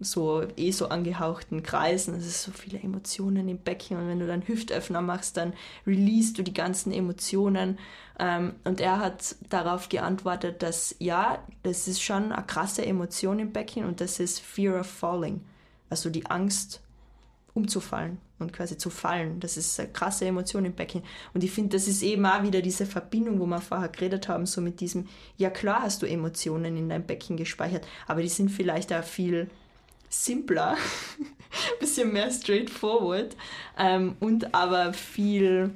[0.00, 2.16] so eh so angehauchten Kreisen.
[2.16, 5.52] Es ist so viele Emotionen im Becken und wenn du dann Hüftöffner machst, dann
[5.86, 7.78] release du die ganzen Emotionen.
[8.18, 13.52] Ähm, und er hat darauf geantwortet, dass ja, das ist schon eine krasse Emotion im
[13.52, 15.44] Becken und das ist Fear of Falling.
[15.90, 16.80] Also die Angst
[17.54, 19.40] umzufallen und quasi zu fallen.
[19.40, 21.02] Das ist eine krasse Emotion im Becken.
[21.32, 24.46] Und ich finde, das ist eben auch wieder diese Verbindung, wo wir vorher geredet haben,
[24.46, 25.06] so mit diesem,
[25.36, 29.48] ja klar hast du Emotionen in deinem Becken gespeichert, aber die sind vielleicht auch viel
[30.08, 30.76] simpler,
[31.80, 33.36] bisschen mehr straightforward
[33.78, 35.70] ähm, und aber viel,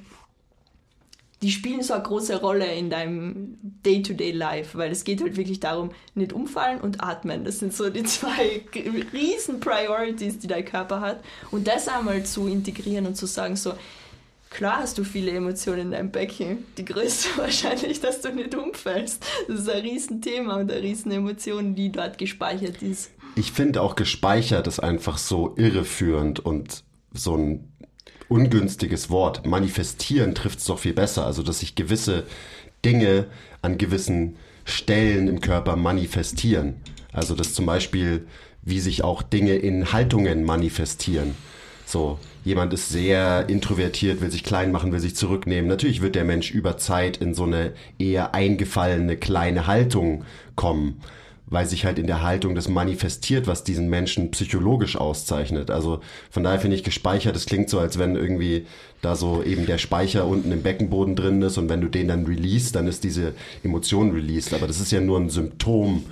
[1.43, 5.91] die spielen so eine große Rolle in deinem Day-to-Day-Life, weil es geht halt wirklich darum,
[6.14, 7.45] nicht umfallen und atmen.
[7.45, 8.62] Das sind so die zwei
[9.12, 11.22] riesen Priorities, die dein Körper hat.
[11.51, 13.74] Und das einmal zu integrieren und zu sagen so,
[14.51, 16.64] Klar hast du viele Emotionen in deinem Becken.
[16.76, 19.22] Die größte wahrscheinlich, dass du nicht umfällst.
[19.47, 23.11] Das ist ein Riesenthema und eine Riesenemotion, die dort gespeichert ist.
[23.36, 26.82] Ich finde auch gespeichert ist einfach so irreführend und
[27.12, 27.72] so ein
[28.29, 29.47] ungünstiges Wort.
[29.47, 31.26] Manifestieren trifft es doch viel besser.
[31.26, 32.24] Also, dass sich gewisse
[32.85, 33.26] Dinge
[33.62, 36.76] an gewissen Stellen im Körper manifestieren.
[37.12, 38.26] Also, dass zum Beispiel,
[38.62, 41.35] wie sich auch Dinge in Haltungen manifestieren.
[41.87, 45.68] So, jemand ist sehr introvertiert, will sich klein machen, will sich zurücknehmen.
[45.68, 50.24] Natürlich wird der Mensch über Zeit in so eine eher eingefallene kleine Haltung
[50.55, 51.01] kommen,
[51.51, 55.71] weil sich halt in der Haltung das manifestiert, was diesen Menschen psychologisch auszeichnet.
[55.71, 58.67] Also von daher finde ich gespeichert, es klingt so, als wenn irgendwie
[59.01, 62.27] da so eben der Speicher unten im Beckenboden drin ist und wenn du den dann
[62.27, 64.55] release, dann ist diese Emotion released.
[64.55, 66.05] Aber das ist ja nur ein Symptom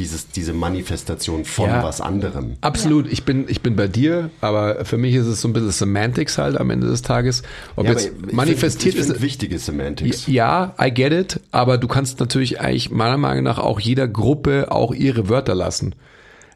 [0.00, 1.84] dieses, diese Manifestation von Ja.
[1.84, 2.56] was anderem.
[2.62, 5.70] Absolut, ich, bin, ich bin bei dir, aber für mich ist es so ein bisschen
[5.70, 7.42] Semantics halt am Ende des Tages.
[7.76, 9.12] Ob Ja, jetzt aber ich manifestiert find, ich ist.
[9.12, 10.26] find wichtige Semantics.
[10.26, 14.72] Ja, I get it, aber du kannst natürlich eigentlich meiner Meinung nach auch jeder Gruppe
[14.72, 15.94] auch ihre Wörter lassen.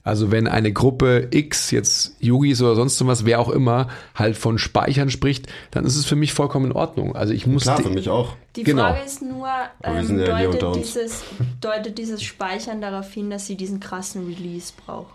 [0.04, 4.58] Also wenn eine Gruppe X, jetzt Yogis oder sonst was, wer auch immer, halt von
[4.58, 7.16] Speichern spricht, dann ist es für mich vollkommen in Ordnung.
[7.16, 8.36] Also ich muss Klar, die- für mich auch.
[8.54, 8.82] Die Genau.
[8.82, 9.48] Frage ist nur,
[9.82, 11.24] ähm, ja deutet, dieses,
[11.60, 15.14] deutet dieses Speichern darauf hin, dass sie diesen krassen Release braucht?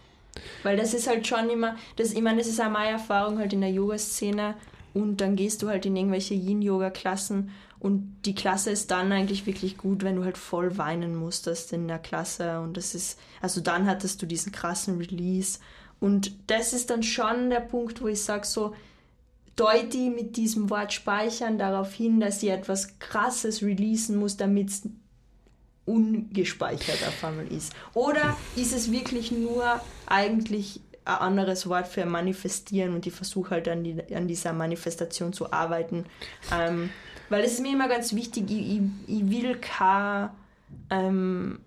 [0.64, 3.54] Weil das ist halt schon immer, das, ich meine, das ist auch meine Erfahrung halt
[3.54, 4.56] in der Yoga-Szene
[4.96, 9.78] und dann gehst du halt in irgendwelche Yin-Yoga-Klassen und die Klasse ist dann eigentlich wirklich
[9.78, 13.88] gut, wenn du halt voll weinen musstest in der Klasse und das ist, also dann
[13.88, 15.60] hattest du diesen krassen Release
[16.00, 18.76] und das ist dann schon der Punkt, wo ich sage so,
[19.56, 24.70] deute ich mit diesem Wort speichern darauf hin, dass sie etwas Krasses releasen muss, damit
[24.70, 24.84] es
[25.86, 27.74] ungespeichert auf einmal ist?
[27.94, 33.68] Oder ist es wirklich nur eigentlich ein anderes Wort für manifestieren und ich versuche halt
[33.68, 36.06] an, die, an dieser Manifestation zu arbeiten?
[36.54, 36.92] Ähm,
[37.30, 40.30] weil es ist mir immer ganz wichtig, ich, ich, will kein
[40.90, 41.60] ähm,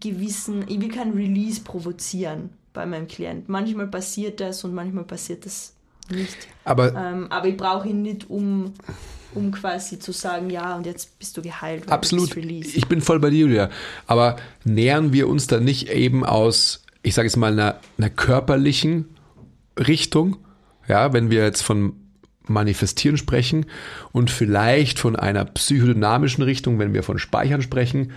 [0.00, 3.48] gewissen, ich will kein Release provozieren bei meinem Klient.
[3.48, 5.74] Manchmal passiert das und manchmal passiert das
[6.10, 6.48] nicht.
[6.64, 8.72] aber Ähm, aber ich brauche ihn nicht, um,
[9.34, 11.90] um quasi zu sagen, ja, und jetzt bist du geheilt.
[11.90, 12.34] Absolut.
[12.34, 12.40] Du.
[12.40, 13.70] Ich bin voll bei dir, Julia.
[14.06, 19.16] Aber nähern wir uns da nicht eben aus, ich sage jetzt mal, einer, einer körperlichen
[19.78, 20.36] Richtung,
[20.88, 21.99] ja, wenn wir jetzt von
[22.50, 23.66] Manifestieren sprechen
[24.12, 28.12] und vielleicht von einer psychodynamischen Richtung, wenn wir von Speichern sprechen.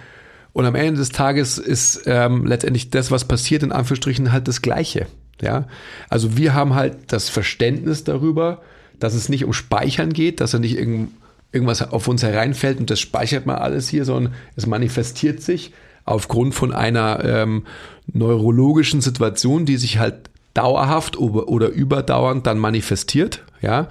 [0.51, 4.61] Und am Ende des Tages ist ähm, letztendlich das, was passiert, in Anführungsstrichen halt das
[4.61, 5.07] Gleiche.
[5.41, 5.67] Ja,
[6.09, 8.61] also wir haben halt das Verständnis darüber,
[8.99, 11.11] dass es nicht um Speichern geht, dass er nicht irgend,
[11.51, 15.73] irgendwas auf uns hereinfällt und das speichert mal alles hier, sondern es manifestiert sich
[16.05, 17.63] aufgrund von einer ähm,
[18.11, 23.87] neurologischen Situation, die sich halt dauerhaft oder überdauernd dann manifestiert, ja.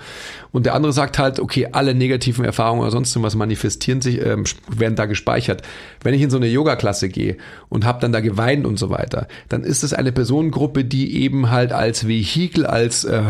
[0.52, 4.44] Und der andere sagt halt, okay, alle negativen Erfahrungen oder sonst was manifestieren sich, ähm,
[4.68, 5.62] werden da gespeichert.
[6.02, 7.36] Wenn ich in so eine Yoga-Klasse gehe
[7.68, 11.50] und habe dann da geweint und so weiter, dann ist es eine Personengruppe, die eben
[11.50, 13.22] halt als Vehikel, als äh,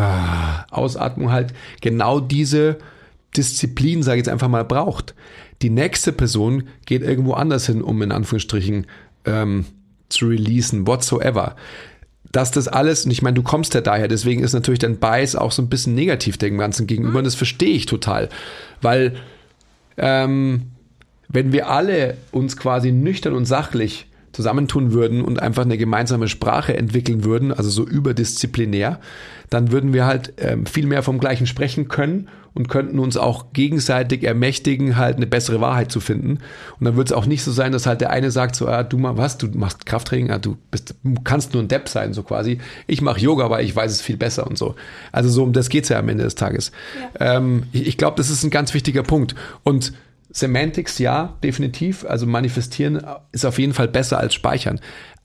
[0.71, 2.77] Ausatmung halt genau diese
[3.37, 5.15] Disziplin, sage ich jetzt einfach mal, braucht.
[5.63, 8.87] Die nächste Person geht irgendwo anders hin, um in Anführungsstrichen
[9.25, 9.65] ähm,
[10.09, 11.57] zu releasen, whatsoever.
[12.33, 15.37] Dass das alles, und ich meine, du kommst ja daher, deswegen ist natürlich dein Bias
[15.37, 18.29] auch so ein bisschen negativ dem Ganzen gegenüber, und das verstehe ich total.
[18.81, 19.15] Weil,
[19.99, 20.73] ähm,
[21.29, 26.77] wenn wir alle uns quasi nüchtern und sachlich zusammentun würden und einfach eine gemeinsame Sprache
[26.77, 28.99] entwickeln würden, also so überdisziplinär,
[29.51, 33.53] dann würden wir halt ähm, viel mehr vom Gleichen sprechen können und könnten uns auch
[33.53, 36.39] gegenseitig ermächtigen, halt eine bessere Wahrheit zu finden.
[36.79, 38.83] Und dann wird es auch nicht so sein, dass halt der eine sagt so, ah,
[38.83, 40.95] du mal was, du machst Krafttraining, ah, du bist,
[41.25, 42.59] kannst nur ein Depp sein, so quasi.
[42.87, 44.75] Ich mache Yoga, weil ich weiß es viel besser und so.
[45.13, 46.73] Also so um das geht's ja am Ende des Tages.
[47.19, 47.37] Ja.
[47.37, 49.35] Ähm, ich ich glaube, das ist ein ganz wichtiger Punkt.
[49.65, 49.93] Und
[50.31, 52.05] Semantics, ja, definitiv.
[52.07, 54.81] Also manifestieren ist auf jeden Fall besser als speichern.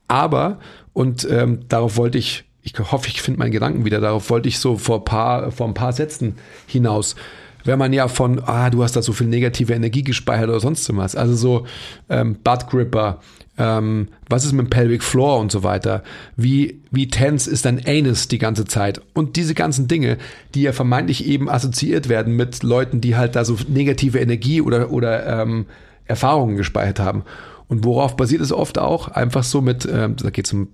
[0.07, 0.59] Aber,
[0.93, 4.59] und ähm, darauf wollte ich, ich hoffe, ich finde meinen Gedanken wieder, darauf wollte ich
[4.59, 6.35] so vor, paar, vor ein paar Sätzen
[6.67, 7.15] hinaus.
[7.63, 10.95] Wenn man ja von, ah, du hast da so viel negative Energie gespeichert oder sonst
[10.95, 11.15] was.
[11.15, 11.65] Also so
[12.09, 13.19] ähm, Butt Gripper,
[13.57, 16.03] ähm, was ist mit dem Pelvic Floor und so weiter?
[16.35, 19.01] Wie, wie tense ist dein Anus die ganze Zeit?
[19.13, 20.17] Und diese ganzen Dinge,
[20.53, 24.91] die ja vermeintlich eben assoziiert werden mit Leuten, die halt da so negative Energie oder,
[24.91, 25.65] oder ähm,
[26.05, 27.23] Erfahrungen gespeichert haben.
[27.67, 29.09] Und worauf basiert es oft auch?
[29.09, 30.69] Einfach so mit, ähm, da geht es um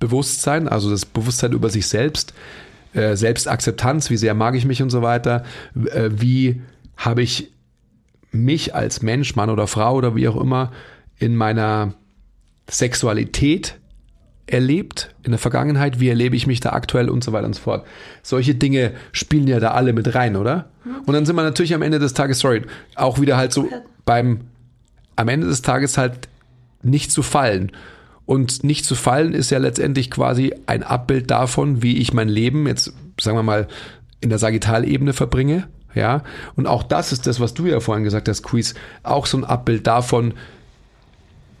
[0.00, 2.32] Selbstbewusstsein, also das Bewusstsein über sich selbst,
[2.94, 5.44] äh, Selbstakzeptanz, wie sehr mag ich mich und so weiter,
[5.74, 6.62] äh, wie
[6.96, 7.52] habe ich
[8.32, 10.72] mich als Mensch, Mann oder Frau oder wie auch immer
[11.18, 11.94] in meiner
[12.68, 13.76] Sexualität
[14.46, 17.60] erlebt in der Vergangenheit, wie erlebe ich mich da aktuell und so weiter und so
[17.60, 17.86] fort.
[18.22, 20.70] Solche Dinge spielen ja da alle mit rein, oder?
[21.06, 22.62] Und dann sind wir natürlich am Ende des Tages, sorry,
[22.96, 23.68] auch wieder halt so
[24.04, 24.40] beim,
[25.16, 26.28] am Ende des Tages halt
[26.82, 27.70] nicht zu fallen.
[28.30, 32.68] Und nicht zu fallen ist ja letztendlich quasi ein Abbild davon, wie ich mein Leben
[32.68, 33.66] jetzt, sagen wir mal,
[34.20, 35.66] in der Sagittalebene verbringe,
[35.96, 36.22] ja,
[36.54, 39.42] und auch das ist das, was du ja vorhin gesagt hast, Quiz, auch so ein
[39.42, 40.34] Abbild davon,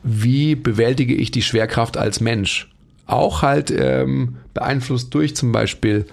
[0.04, 2.70] wie bewältige ich die Schwerkraft als Mensch.
[3.04, 6.06] Auch halt ähm, beeinflusst durch zum Beispiel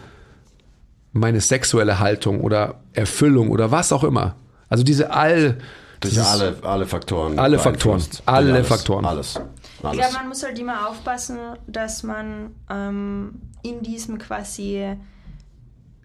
[1.14, 4.36] meine sexuelle Haltung oder Erfüllung oder was auch immer.
[4.70, 5.60] Also diese all
[6.00, 7.40] durch alle, alle Faktoren.
[7.40, 8.02] Alle Faktoren.
[8.26, 9.06] Alle Faktoren.
[9.06, 9.40] Alles.
[9.86, 9.98] Alles.
[9.98, 14.96] Ich glaube, man muss halt immer aufpassen, dass man ähm, in diesem quasi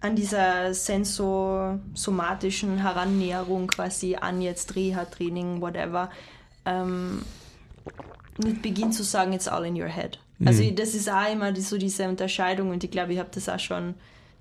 [0.01, 6.09] an dieser sensosomatischen Herannäherung quasi an jetzt Reha-Training, whatever,
[6.65, 7.21] ähm,
[8.37, 10.19] nicht beginnt zu sagen, it's all in your head.
[10.39, 10.47] Mhm.
[10.47, 13.59] Also das ist auch immer so diese Unterscheidung und ich glaube, ich habe das auch
[13.59, 13.93] schon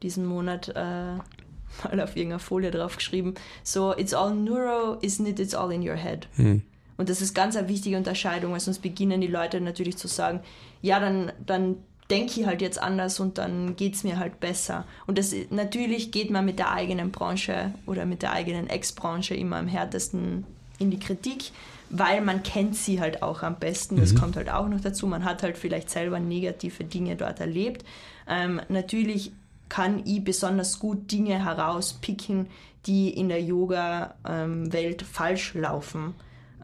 [0.03, 3.35] diesen Monat äh, mal auf irgendeiner Folie drauf geschrieben.
[3.63, 6.27] So, it's all neuro, isn't it, it's all in your head.
[6.37, 6.63] Mhm.
[7.03, 10.39] Und das ist ganz eine wichtige Unterscheidung, weil sonst beginnen die Leute natürlich zu sagen,
[10.83, 11.79] ja, dann, dann
[12.11, 14.85] denke ich halt jetzt anders und dann geht es mir halt besser.
[15.09, 19.57] Und das natürlich geht man mit der eigenen Branche oder mit der eigenen Ex-Branche immer
[19.57, 20.47] am härtesten
[20.79, 21.51] in die Kritik,
[21.91, 23.97] weil man kennt sie halt auch am besten.
[23.97, 24.19] Das mhm.
[24.19, 25.09] kommt halt auch noch dazu.
[25.09, 27.85] Man hat halt vielleicht selber negative Dinge dort erlebt.
[28.29, 29.33] Ähm, natürlich
[29.69, 32.47] kann ich besonders gut Dinge herauspicken,
[32.87, 36.15] die in der Yoga-Welt ähm, falsch laufen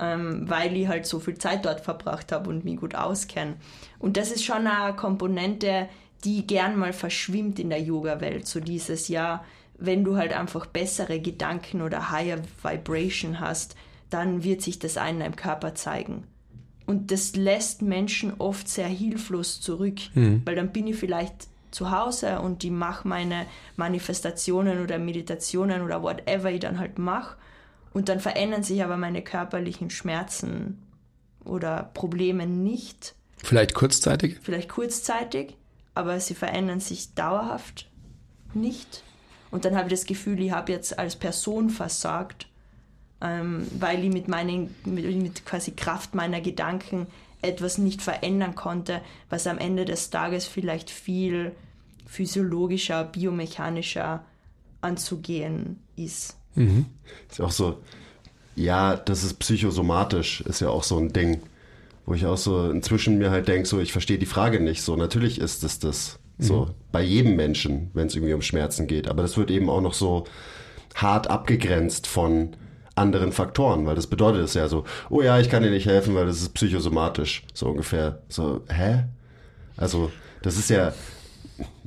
[0.00, 3.56] ähm, weil ich halt so viel Zeit dort verbracht habe und mich gut auskenne.
[3.98, 5.88] Und das ist schon eine Komponente,
[6.24, 8.46] die gern mal verschwimmt in der Yoga-Welt.
[8.46, 9.44] So dieses, ja,
[9.78, 13.76] wenn du halt einfach bessere Gedanken oder higher Vibration hast,
[14.10, 16.24] dann wird sich das in deinem Körper zeigen.
[16.86, 20.42] Und das lässt Menschen oft sehr hilflos zurück, mhm.
[20.44, 23.44] weil dann bin ich vielleicht zu Hause und ich mache meine
[23.76, 27.36] Manifestationen oder Meditationen oder whatever ich dann halt mache
[27.92, 30.82] und dann verändern sich aber meine körperlichen Schmerzen
[31.44, 33.14] oder Probleme nicht.
[33.38, 34.38] Vielleicht kurzzeitig?
[34.42, 35.56] Vielleicht kurzzeitig,
[35.94, 37.88] aber sie verändern sich dauerhaft
[38.54, 39.02] nicht.
[39.50, 42.48] Und dann habe ich das Gefühl, ich habe jetzt als Person versagt,
[43.20, 47.06] ähm, weil ich mit, meinen, mit, mit quasi Kraft meiner Gedanken
[47.40, 51.52] etwas nicht verändern konnte, was am Ende des Tages vielleicht viel
[52.06, 54.24] physiologischer, biomechanischer
[54.80, 56.37] anzugehen ist.
[56.58, 56.86] Mhm.
[57.30, 57.80] Ist ja auch so,
[58.56, 61.40] ja, das ist psychosomatisch, ist ja auch so ein Ding,
[62.06, 64.82] wo ich auch so inzwischen mir halt denke, so, ich verstehe die Frage nicht.
[64.82, 66.18] So, natürlich ist es das.
[66.40, 66.70] So, mhm.
[66.92, 69.08] bei jedem Menschen, wenn es irgendwie um Schmerzen geht.
[69.08, 70.24] Aber das wird eben auch noch so
[70.94, 72.56] hart abgegrenzt von
[72.94, 76.14] anderen Faktoren, weil das bedeutet es ja so, oh ja, ich kann dir nicht helfen,
[76.14, 78.22] weil das ist psychosomatisch, so ungefähr.
[78.28, 79.04] So, hä?
[79.76, 80.10] Also,
[80.42, 80.92] das ist ja,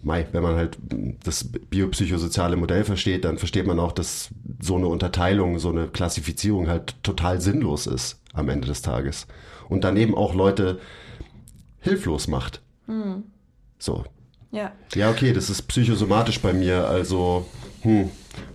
[0.03, 0.77] Mai, wenn man halt
[1.23, 6.67] das biopsychosoziale Modell versteht, dann versteht man auch, dass so eine Unterteilung, so eine Klassifizierung
[6.67, 9.27] halt total sinnlos ist am Ende des Tages.
[9.69, 10.79] Und daneben auch Leute
[11.79, 12.61] hilflos macht.
[12.87, 13.23] Mhm.
[13.77, 14.05] So.
[14.51, 14.71] Ja.
[14.93, 17.45] Ja, okay, das ist psychosomatisch bei mir, also,
[17.83, 18.09] hm,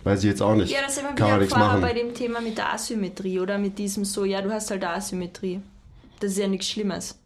[0.05, 0.73] weiß ich jetzt auch nicht.
[0.73, 4.05] Ja, das ist immer wieder vorher bei dem Thema mit der Asymmetrie oder mit diesem
[4.05, 5.61] so, ja, du hast halt Asymmetrie.
[6.21, 7.19] Das ist ja nichts Schlimmes.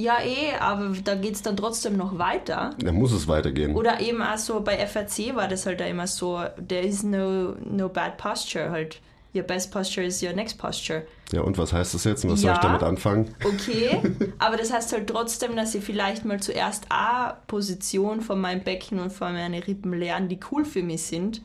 [0.00, 2.70] Ja, eh, aber da geht es dann trotzdem noch weiter.
[2.78, 3.74] Da muss es weitergehen.
[3.76, 7.54] Oder eben auch so bei FRC war das halt auch immer so, there is no,
[7.70, 9.00] no bad posture halt.
[9.34, 11.04] your best posture is your next posture.
[11.32, 12.24] Ja, und was heißt das jetzt?
[12.24, 12.48] Und was Ja.
[12.48, 13.34] soll ich damit anfangen?
[13.44, 14.00] Okay,
[14.38, 18.98] aber das heißt halt trotzdem, dass ich vielleicht mal zuerst eine Position von meinem Becken
[18.98, 21.42] und von meinen Rippen lernen, die cool für mich sind.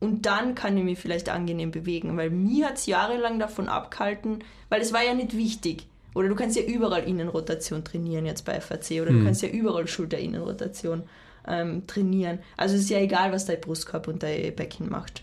[0.00, 4.38] Und dann kann ich mich vielleicht angenehm bewegen, weil mir hat es jahrelang davon abgehalten,
[4.68, 5.87] weil es war ja nicht wichtig.
[6.14, 9.86] Oder du kannst ja überall Innenrotation trainieren jetzt bei FAC oder du kannst ja überall
[9.86, 11.04] Schulterinnenrotation
[11.46, 12.38] ähm, trainieren.
[12.56, 15.22] Also es ist ja egal, was dein Brustkorb und dein Becken macht.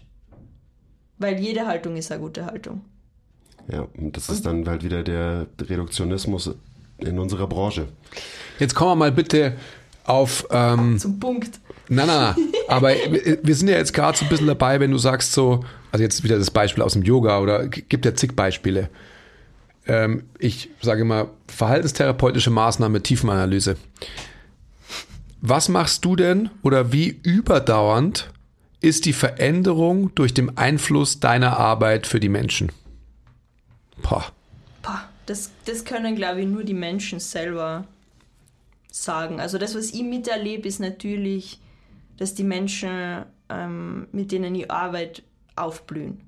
[1.18, 2.82] Weil jede Haltung ist eine gute Haltung.
[3.72, 6.56] Ja, und das ist dann halt wieder der Reduktionismus
[7.00, 7.88] in unserer Branche.
[8.60, 9.56] Jetzt kommen wir mal bitte
[10.04, 10.48] auf.
[10.52, 11.60] Ähm, Zum Punkt.
[11.90, 12.48] nein, nein, nein.
[12.68, 16.04] Aber wir sind ja jetzt gerade so ein bisschen dabei, wenn du sagst so, also
[16.04, 18.90] jetzt wieder das Beispiel aus dem Yoga oder gibt ja zig Beispiele.
[19.88, 23.78] Ähm, ich sage mal, verhaltenstherapeutische Maßnahme, Tiefenanalyse.
[25.42, 28.32] Was machst du denn oder wie überdauernd
[28.82, 32.72] ist die Veränderung durch den Einfluss deiner Arbeit für die Menschen?
[34.02, 34.26] Boah.
[34.82, 37.86] Pah, das, das können, glaube ich, nur die Menschen selber
[38.92, 39.40] sagen.
[39.40, 41.60] Also das, was ich miterlebe, ist natürlich,
[42.18, 45.22] dass die Menschen, ähm, mit denen ich arbeite,
[45.56, 46.22] aufblühen.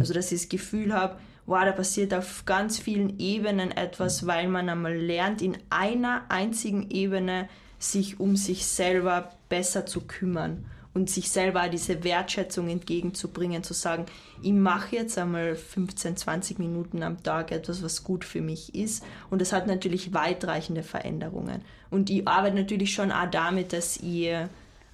[0.00, 1.18] Also dass ich das Gefühl habe,
[1.48, 6.90] wow, da passiert auf ganz vielen Ebenen etwas, weil man einmal lernt, in einer einzigen
[6.90, 13.72] Ebene sich um sich selber besser zu kümmern und sich selber diese Wertschätzung entgegenzubringen, zu
[13.72, 14.04] sagen,
[14.42, 19.02] ich mache jetzt einmal 15, 20 Minuten am Tag etwas, was gut für mich ist.
[19.30, 21.62] Und das hat natürlich weitreichende Veränderungen.
[21.88, 24.34] Und ich arbeite natürlich schon auch damit, dass ich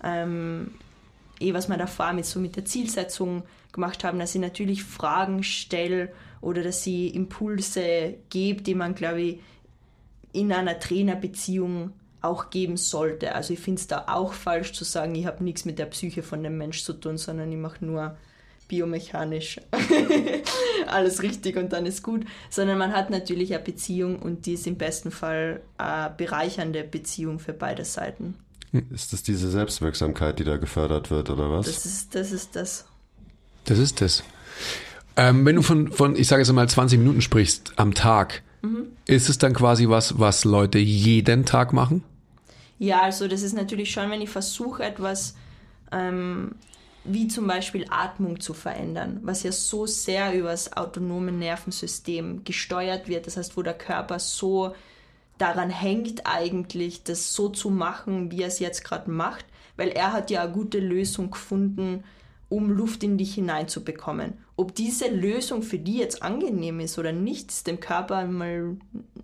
[0.04, 0.70] ähm,
[1.40, 3.42] eh, was wir davor mit, so mit der Zielsetzung
[3.72, 6.12] gemacht haben, dass ich natürlich Fragen stelle
[6.44, 9.40] oder dass ich Impulse gebe, die man, glaube ich,
[10.32, 13.34] in einer Trainerbeziehung auch geben sollte.
[13.34, 16.22] Also ich finde es da auch falsch zu sagen, ich habe nichts mit der Psyche
[16.22, 18.16] von dem Mensch zu tun, sondern ich mache nur
[18.66, 19.60] biomechanisch
[20.86, 22.24] alles richtig und dann ist gut.
[22.50, 27.38] Sondern man hat natürlich eine Beziehung und die ist im besten Fall eine bereichernde Beziehung
[27.38, 28.34] für beide Seiten.
[28.92, 31.66] Ist das diese Selbstwirksamkeit, die da gefördert wird, oder was?
[31.66, 32.32] Das ist das.
[32.32, 32.86] Ist das.
[33.66, 34.24] Das ist es.
[35.16, 38.42] Ähm, wenn du von, von, ich sage jetzt mal, 20 Minuten sprichst am Tag,
[39.06, 42.02] ist es dann quasi was, was Leute jeden Tag machen?
[42.78, 45.36] Ja, also das ist natürlich schon, wenn ich versuche, etwas
[45.92, 46.52] ähm,
[47.04, 53.08] wie zum Beispiel Atmung zu verändern, was ja so sehr über das autonome Nervensystem gesteuert
[53.08, 53.26] wird.
[53.26, 54.74] Das heißt, wo der Körper so
[55.36, 59.44] daran hängt eigentlich, das so zu machen, wie er es jetzt gerade macht,
[59.76, 62.04] weil er hat ja eine gute Lösung gefunden,
[62.54, 64.34] um Luft in dich hineinzubekommen.
[64.56, 68.76] Ob diese Lösung für die jetzt angenehm ist oder nicht, ist dem Körper mal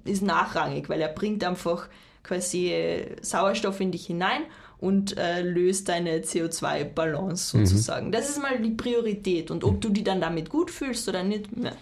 [0.05, 1.89] ist nachrangig, weil er bringt einfach
[2.25, 4.43] quasi äh, Sauerstoff in dich hinein
[4.79, 8.11] und äh, löst deine CO2-Balance sozusagen.
[8.11, 9.53] Das ist mal die Priorität.
[9.53, 11.57] Und ob du die dann damit gut fühlst oder nicht.
[11.57, 11.73] Ne.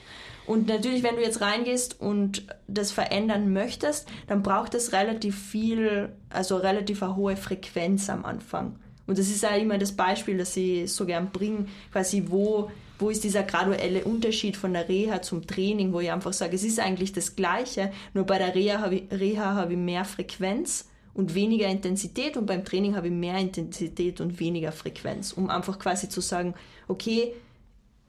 [0.47, 6.11] Und natürlich, wenn du jetzt reingehst und das verändern möchtest, dann braucht es relativ viel,
[6.29, 8.77] also relativ eine hohe Frequenz am Anfang.
[9.09, 13.09] Und das ist auch immer das Beispiel, das ich so gern bringe, quasi wo, wo
[13.09, 16.79] ist dieser graduelle Unterschied von der Reha zum Training, wo ich einfach sage, es ist
[16.79, 21.35] eigentlich das Gleiche, nur bei der Reha habe ich, Reha habe ich mehr Frequenz und
[21.35, 26.11] weniger Intensität und beim Training habe ich mehr Intensität und weniger Frequenz, um einfach quasi
[26.11, 26.55] zu sagen,
[26.87, 27.33] okay,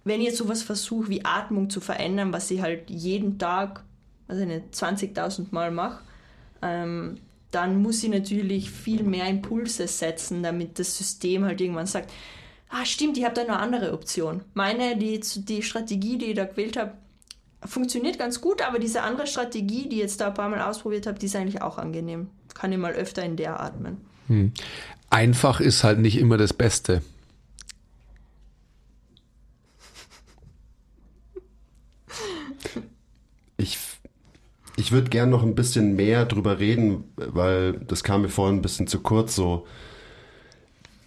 [0.04, 3.86] wenn ich jetzt sowas versuche wie Atmung zu verändern, was ich halt jeden Tag,
[4.28, 6.04] also nicht 20.000 Mal mache,
[6.62, 7.16] ähm,
[7.52, 12.12] dann muss ich natürlich viel mehr Impulse setzen, damit das System halt irgendwann sagt,
[12.70, 14.42] ah stimmt, ich habe da eine andere Option.
[14.54, 16.94] Meine, die, die Strategie, die ich da gewählt habe,
[17.66, 21.08] funktioniert ganz gut, aber diese andere Strategie, die ich jetzt da ein paar Mal ausprobiert
[21.08, 22.30] habe, die ist eigentlich auch angenehm.
[22.54, 23.98] Kann ich mal öfter in der atmen.
[25.10, 27.02] Einfach ist halt nicht immer das Beste.
[33.58, 33.78] Ich,
[34.80, 38.62] ich würde gern noch ein bisschen mehr drüber reden, weil das kam mir vorhin ein
[38.62, 39.68] bisschen zu kurz, so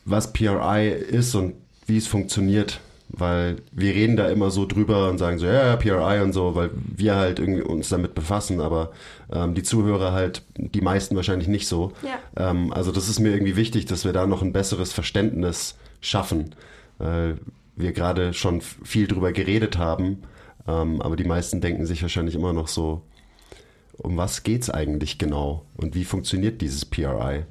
[0.04, 1.54] was PRI ist und
[1.86, 2.80] wie es funktioniert.
[3.14, 6.54] Weil wir reden da immer so drüber und sagen so, ja, ja, PRI und so,
[6.54, 8.92] weil wir halt irgendwie uns damit befassen, aber
[9.30, 11.92] ähm, die Zuhörer halt, die meisten wahrscheinlich nicht so.
[12.02, 12.50] Ja.
[12.50, 16.54] Ähm, also das ist mir irgendwie wichtig, dass wir da noch ein besseres Verständnis schaffen.
[16.96, 17.36] Weil
[17.76, 20.22] wir gerade schon viel drüber geredet haben,
[20.66, 23.02] ähm, aber die meisten denken sich wahrscheinlich immer noch so,
[24.02, 27.44] um was geht's eigentlich genau und wie funktioniert dieses PRI?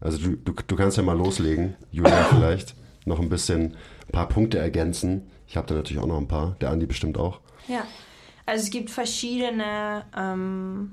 [0.00, 2.74] Also du, du, du kannst ja mal loslegen, Julia vielleicht,
[3.04, 3.76] noch ein bisschen
[4.06, 5.30] ein paar Punkte ergänzen.
[5.46, 7.40] Ich habe da natürlich auch noch ein paar, der Andi bestimmt auch.
[7.66, 7.84] Ja,
[8.46, 10.92] also es gibt verschiedene ähm,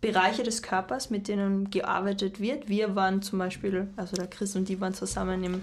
[0.00, 2.68] Bereiche des Körpers, mit denen gearbeitet wird.
[2.68, 5.62] Wir waren zum Beispiel, also der Chris und die waren zusammen im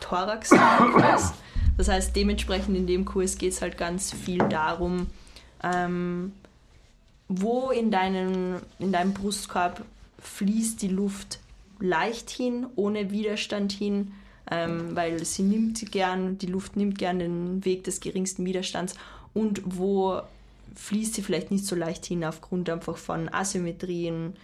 [0.00, 1.32] Thorax-Kurs,
[1.76, 5.06] Das heißt, dementsprechend in dem Kurs geht es halt ganz viel darum,
[5.62, 6.32] ähm,
[7.28, 9.84] wo in, deinem, in deinem Brustkorb
[10.20, 11.40] fließt die Luft
[11.80, 14.12] leicht hin, ohne Widerstand hin,
[14.50, 18.94] ähm, weil sie nimmt gern, die Luft nimmt gern den Weg des geringsten Widerstands
[19.32, 20.20] und wo
[20.74, 24.34] fließt sie vielleicht nicht so leicht hin aufgrund einfach von Asymmetrien,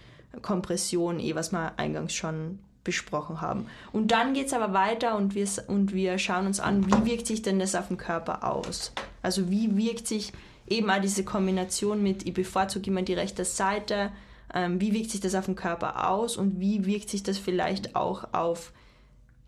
[0.41, 3.67] Kompression, eh was wir eingangs schon besprochen haben.
[3.91, 7.27] Und dann geht es aber weiter und wir, und wir schauen uns an, wie wirkt
[7.27, 8.91] sich denn das auf den Körper aus?
[9.21, 10.33] Also wie wirkt sich
[10.67, 14.11] eben auch diese Kombination mit, ich bevorzuge immer die rechte Seite,
[14.53, 17.95] ähm, wie wirkt sich das auf den Körper aus und wie wirkt sich das vielleicht
[17.95, 18.73] auch auf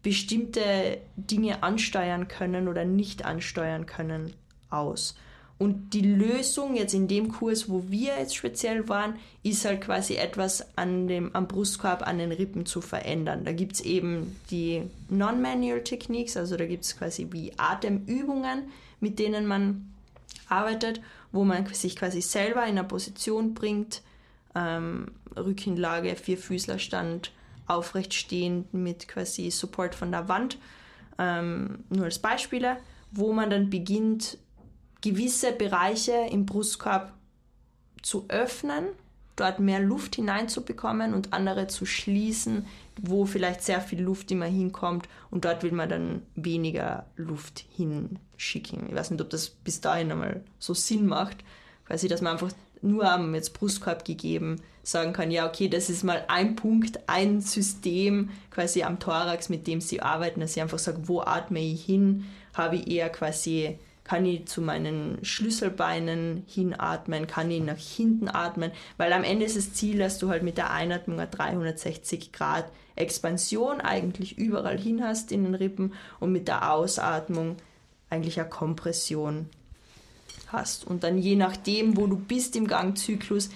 [0.02, 4.34] bestimmte Dinge ansteuern können oder nicht ansteuern können
[4.70, 5.16] aus.
[5.60, 10.16] Und die Lösung jetzt in dem Kurs, wo wir jetzt speziell waren, ist halt quasi
[10.16, 13.46] etwas an dem, am Brustkorb, an den Rippen zu verändern.
[13.46, 18.64] Da gibt es eben die Non-Manual Techniques, also da gibt es quasi wie Atemübungen,
[19.00, 19.93] mit denen man
[20.54, 21.02] arbeitet,
[21.32, 24.02] wo man sich quasi selber in eine Position bringt,
[24.56, 27.32] ähm, Rückenlage, Vierfüßlerstand,
[27.66, 30.58] aufrecht stehen mit quasi Support von der Wand,
[31.18, 32.78] ähm, nur als Beispiele,
[33.12, 34.38] wo man dann beginnt,
[35.02, 37.14] gewisse Bereiche im Brustkorb
[38.02, 38.86] zu öffnen,
[39.36, 42.66] dort mehr Luft hineinzubekommen und andere zu schließen,
[43.02, 48.90] wo vielleicht sehr viel Luft immer hinkommt und dort will man dann weniger Luft hinschicken.
[48.90, 51.44] Ich weiß nicht, ob das bis dahin einmal so Sinn macht,
[51.86, 56.04] quasi, dass man einfach nur am jetzt Brustkorb gegeben sagen kann, ja, okay, das ist
[56.04, 60.80] mal ein Punkt, ein System quasi am Thorax, mit dem sie arbeiten, dass sie einfach
[60.80, 67.28] sagen, wo atme ich hin, habe ich eher quasi, kann ich zu meinen Schlüsselbeinen hinatmen,
[67.28, 70.58] kann ich nach hinten atmen, weil am Ende ist das Ziel, dass du halt mit
[70.58, 76.48] der Einatmung eine 360 Grad Expansion eigentlich überall hin hast in den Rippen und mit
[76.48, 77.56] der Ausatmung
[78.10, 79.50] eigentlich eine Kompression
[80.48, 80.86] hast.
[80.86, 83.50] Und dann je nachdem, wo du bist im Gangzyklus,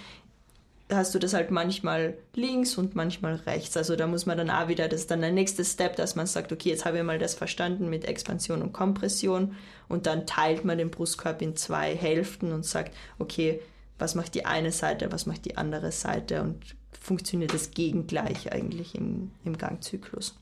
[0.90, 3.76] hast du das halt manchmal links und manchmal rechts.
[3.76, 6.28] Also da muss man dann auch wieder, das ist dann der nächste Step, dass man
[6.28, 9.56] sagt, okay, jetzt habe ich mal das verstanden mit Expansion und Kompression
[9.90, 13.60] und dann teilt man den Brustkorb in zwei Hälften und sagt, okay,
[14.00, 18.96] was macht die eine Seite, was macht die andere Seite und funktioniert das gegengleich eigentlich
[18.96, 20.38] im, im Gangzyklus.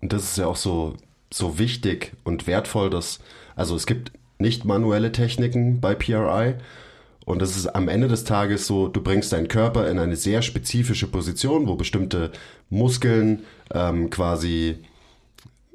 [0.00, 0.96] Und das ist ja auch so,
[1.32, 3.20] so wichtig und wertvoll, dass,
[3.54, 6.54] also es gibt nicht manuelle Techniken bei PRI.
[7.26, 10.42] Und das ist am Ende des Tages so, du bringst deinen Körper in eine sehr
[10.42, 12.30] spezifische Position, wo bestimmte
[12.70, 13.40] Muskeln
[13.74, 14.76] ähm, quasi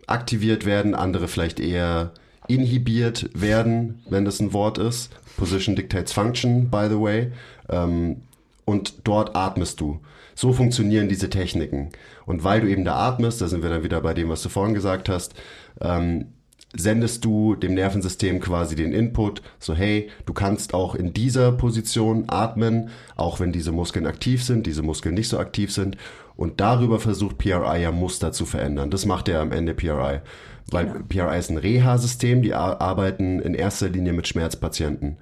[0.07, 2.13] aktiviert werden, andere vielleicht eher
[2.47, 5.11] inhibiert werden, wenn das ein Wort ist.
[5.35, 7.31] Position dictates function, by the way.
[7.69, 8.21] Ähm,
[8.63, 9.99] und dort atmest du.
[10.35, 11.89] So funktionieren diese Techniken.
[12.25, 14.47] Und weil du eben da atmest, da sind wir dann wieder bei dem, was du
[14.47, 15.33] vorhin gesagt hast,
[15.81, 16.27] ähm,
[16.75, 22.25] sendest du dem Nervensystem quasi den Input, so hey, du kannst auch in dieser Position
[22.27, 25.97] atmen, auch wenn diese Muskeln aktiv sind, diese Muskeln nicht so aktiv sind.
[26.35, 28.89] Und darüber versucht PRI ja Muster zu verändern.
[28.89, 30.21] Das macht ja am Ende PRI.
[30.69, 31.27] Weil genau.
[31.27, 35.17] PRI ist ein Reha-System, die arbeiten in erster Linie mit Schmerzpatienten.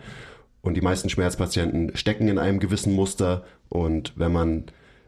[0.62, 3.44] Und die meisten Schmerzpatienten stecken in einem gewissen Muster.
[3.70, 4.66] Und wenn man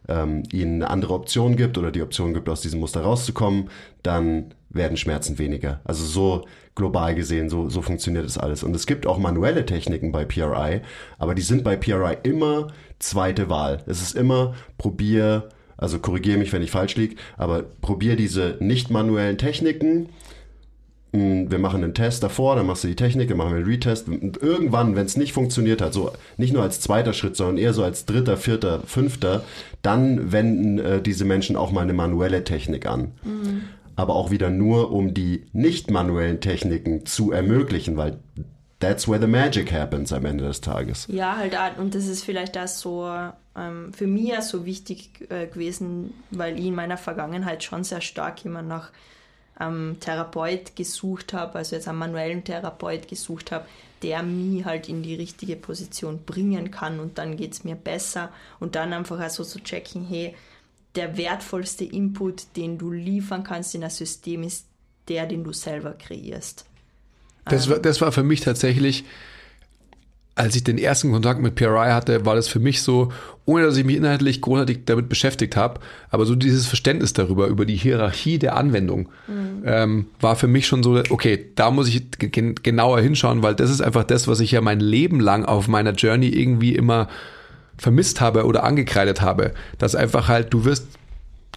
[0.08, 3.70] ähm, ihnen eine andere Option gibt oder die Option gibt, aus diesem Muster rauszukommen,
[4.04, 5.82] dann werden Schmerzen weniger.
[5.84, 6.46] Also so
[6.76, 8.64] global gesehen, so, so funktioniert das alles.
[8.64, 10.82] Und es gibt auch manuelle Techniken bei PRI,
[11.18, 12.68] aber die sind bei PRI immer
[13.00, 13.84] zweite Wahl.
[13.86, 18.90] Es ist immer probier, also korrigiere mich, wenn ich falsch liege, aber probier diese nicht
[18.90, 20.10] manuellen Techniken
[21.14, 24.08] wir machen einen Test davor, dann machst du die Technik, dann machen wir einen Retest.
[24.08, 27.74] Und irgendwann, wenn es nicht funktioniert hat, so nicht nur als zweiter Schritt, sondern eher
[27.74, 29.44] so als dritter, vierter, fünfter,
[29.82, 33.12] dann wenden äh, diese Menschen auch mal eine manuelle Technik an.
[33.24, 33.64] Mhm.
[33.98, 38.18] Aber auch wieder nur, um die nicht manuellen Techniken zu ermöglichen, weil
[38.80, 41.08] that's where the magic happens am Ende des Tages.
[41.10, 43.06] Ja, halt, und das ist vielleicht das so
[43.58, 48.46] ähm, für mich so wichtig äh, gewesen, weil ich in meiner Vergangenheit schon sehr stark
[48.46, 48.92] immer nach
[49.62, 53.66] ähm, Therapeut gesucht habe, also jetzt einen manuellen Therapeut gesucht habe,
[54.02, 58.32] der mich halt in die richtige Position bringen kann und dann geht es mir besser
[58.60, 60.36] und dann einfach also zu checken, hey,
[60.96, 64.66] der wertvollste Input, den du liefern kannst in ein System, ist
[65.08, 66.66] der, den du selber kreierst.
[67.46, 69.06] Das war, das war für mich tatsächlich
[70.36, 73.12] als ich den ersten Kontakt mit PRI hatte, war das für mich so,
[73.46, 77.66] ohne dass ich mich inhaltlich großartig damit beschäftigt habe, aber so dieses Verständnis darüber, über
[77.66, 79.64] die Hierarchie der Anwendung, mhm.
[79.66, 83.82] ähm, war für mich schon so, okay, da muss ich genauer hinschauen, weil das ist
[83.82, 87.10] einfach das, was ich ja mein Leben lang auf meiner Journey irgendwie immer
[87.78, 89.54] vermisst habe oder angekreidet habe.
[89.80, 90.88] Dass einfach halt, du wirst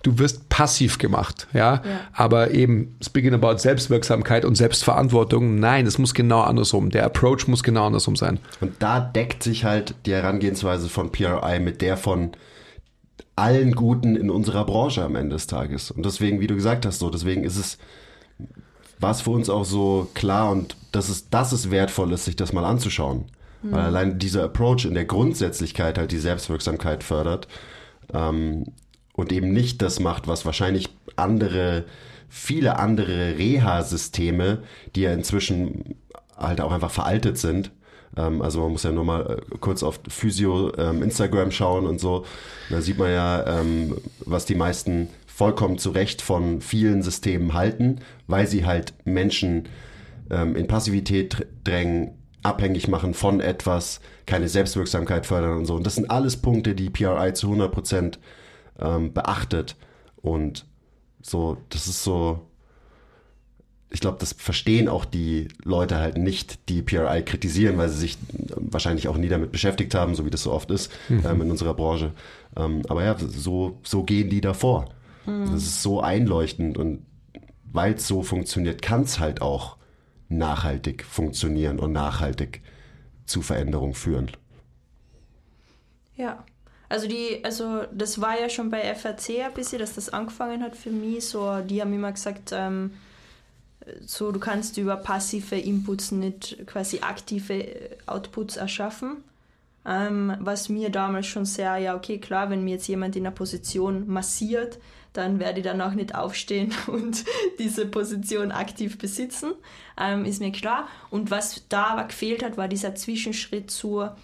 [0.04, 1.74] du wirst passiv gemacht, ja?
[1.74, 1.80] ja.
[2.12, 6.90] Aber eben, speaking about Selbstwirksamkeit und Selbstverantwortung, nein, es muss genau andersrum.
[6.90, 8.38] Der Approach muss genau andersrum sein.
[8.60, 12.32] Und da deckt sich halt die Herangehensweise von PRI mit der von
[13.34, 15.90] allen Guten in unserer Branche am Ende des Tages.
[15.90, 17.78] Und deswegen, wie du gesagt hast, so, deswegen ist es,
[19.00, 22.36] war es für uns auch so klar und dass es, dass es wertvoll ist, sich
[22.36, 23.24] das mal anzuschauen.
[23.62, 23.72] Mhm.
[23.72, 27.48] Weil allein dieser Approach in der Grundsätzlichkeit halt die Selbstwirksamkeit fördert
[28.12, 28.66] ähm,
[29.14, 31.84] und eben nicht das macht, was wahrscheinlich andere,
[32.28, 34.62] viele andere Reha-Systeme,
[34.94, 35.96] die ja inzwischen
[36.36, 37.70] halt auch einfach veraltet sind,
[38.16, 42.00] ähm, also man muss ja nur mal äh, kurz auf Physio ähm, Instagram schauen und
[42.00, 42.24] so.
[42.70, 48.00] Da sieht man ja, ähm, was die meisten vollkommen zu Recht von vielen Systemen halten,
[48.26, 49.68] weil sie halt Menschen
[50.30, 52.12] in Passivität drängen,
[52.42, 55.74] abhängig machen von etwas, keine Selbstwirksamkeit fördern und so.
[55.74, 58.18] Und das sind alles Punkte, die PRI zu 100 Prozent
[58.78, 59.76] ähm, beachtet.
[60.16, 60.66] Und
[61.22, 62.40] so, das ist so,
[63.90, 68.18] ich glaube, das verstehen auch die Leute halt nicht, die PRI kritisieren, weil sie sich
[68.56, 71.24] wahrscheinlich auch nie damit beschäftigt haben, so wie das so oft ist mhm.
[71.24, 72.12] ähm, in unserer Branche.
[72.56, 74.86] Ähm, aber ja, so, so gehen die davor.
[75.26, 75.52] Mhm.
[75.52, 77.06] Das ist so einleuchtend und
[77.72, 79.76] weil es so funktioniert, kann es halt auch
[80.28, 82.62] nachhaltig funktionieren und nachhaltig
[83.26, 84.30] zu Veränderung führen.
[86.16, 86.44] Ja.
[86.94, 90.76] Also die, also das war ja schon bei FRC ein bisschen, dass das angefangen hat
[90.76, 91.24] für mich.
[91.24, 92.92] So, die haben immer gesagt, ähm,
[94.06, 97.66] so du kannst über passive Inputs nicht quasi aktive
[98.06, 99.24] Outputs erschaffen.
[99.84, 103.34] Ähm, was mir damals schon sehr, ja okay, klar, wenn mir jetzt jemand in einer
[103.34, 104.78] Position massiert,
[105.14, 107.24] dann werde ich dann auch nicht aufstehen und
[107.58, 109.54] diese Position aktiv besitzen,
[109.98, 110.86] ähm, ist mir klar.
[111.10, 114.16] Und was da aber gefehlt hat, war dieser Zwischenschritt zur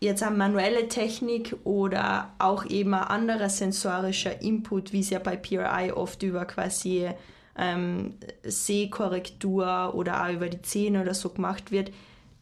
[0.00, 5.36] jetzt eine manuelle Technik oder auch eben ein anderer sensorischer Input, wie es ja bei
[5.36, 7.08] PRI oft über quasi
[7.56, 11.90] ähm, Sehkorrektur oder auch über die Zähne oder so gemacht wird,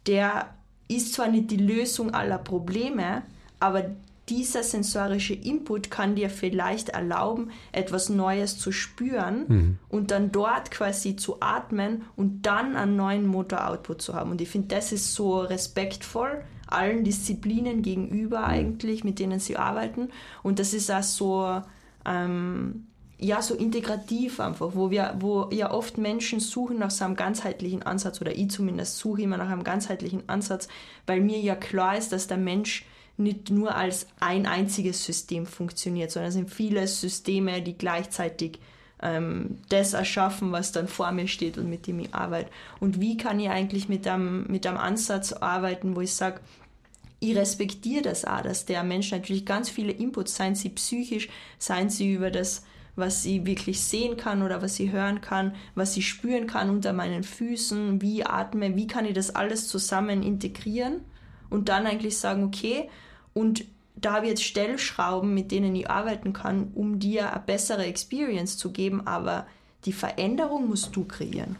[0.06, 0.54] der
[0.88, 3.22] ist zwar nicht die Lösung aller Probleme,
[3.58, 3.90] aber
[4.28, 9.78] dieser sensorische Input kann dir vielleicht erlauben, etwas Neues zu spüren mhm.
[9.88, 14.32] und dann dort quasi zu atmen und dann einen neuen Motor-Output zu haben.
[14.32, 20.08] Und ich finde, das ist so respektvoll allen Disziplinen gegenüber eigentlich, mit denen sie arbeiten.
[20.42, 21.62] Und das ist auch so,
[22.04, 22.86] ähm,
[23.18, 27.82] ja, so integrativ einfach, wo wir, wo ja oft Menschen suchen nach so einem ganzheitlichen
[27.82, 30.68] Ansatz oder ich zumindest suche immer nach einem ganzheitlichen Ansatz,
[31.06, 32.84] weil mir ja klar ist, dass der Mensch
[33.16, 38.58] nicht nur als ein einziges System funktioniert, sondern es sind viele Systeme, die gleichzeitig
[39.02, 42.50] ähm, das erschaffen, was dann vor mir steht und mit dem ich arbeite.
[42.80, 46.40] Und wie kann ich eigentlich mit einem, mit einem Ansatz arbeiten, wo ich sage,
[47.20, 51.28] ich respektiere das auch, dass der Mensch natürlich ganz viele Inputs, seien sie psychisch,
[51.58, 52.62] seien sie über das
[52.96, 56.94] was sie wirklich sehen kann oder was sie hören kann, was sie spüren kann unter
[56.94, 61.02] meinen Füßen, wie atme, wie kann ich das alles zusammen integrieren
[61.50, 62.88] und dann eigentlich sagen, okay,
[63.34, 63.64] und
[63.96, 68.58] da habe ich jetzt Stellschrauben, mit denen ich arbeiten kann, um dir eine bessere Experience
[68.58, 69.46] zu geben, aber
[69.84, 71.56] die Veränderung musst du kreieren.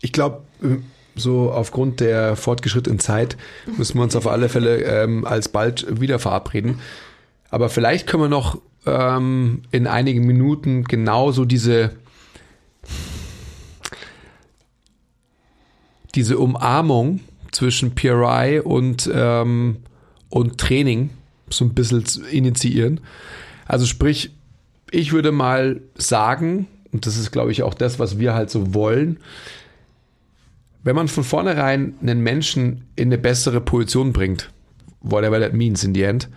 [0.00, 0.76] Ich glaube, äh,
[1.16, 3.36] so aufgrund der fortgeschrittenen Zeit
[3.76, 6.80] müssen wir uns auf alle Fälle ähm, alsbald wieder verabreden.
[7.50, 11.96] Aber vielleicht können wir noch ähm, in einigen Minuten genauso diese,
[16.14, 19.78] diese Umarmung zwischen PRI und, ähm,
[20.28, 21.10] und Training
[21.50, 23.00] so ein bisschen initiieren.
[23.66, 24.30] Also sprich,
[24.90, 28.74] ich würde mal sagen, und das ist, glaube ich, auch das, was wir halt so
[28.74, 29.18] wollen,
[30.82, 34.50] wenn man von vornherein einen Menschen in eine bessere Position bringt,
[35.00, 36.28] whatever that means in the end,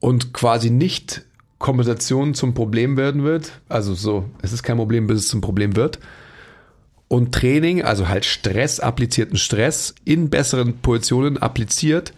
[0.00, 1.24] und quasi nicht
[1.58, 3.52] Kompensation zum Problem werden wird.
[3.70, 5.98] Also so, es ist kein Problem, bis es zum Problem wird.
[7.14, 12.12] Und Training, also halt Stress, applizierten Stress in besseren Positionen appliziert,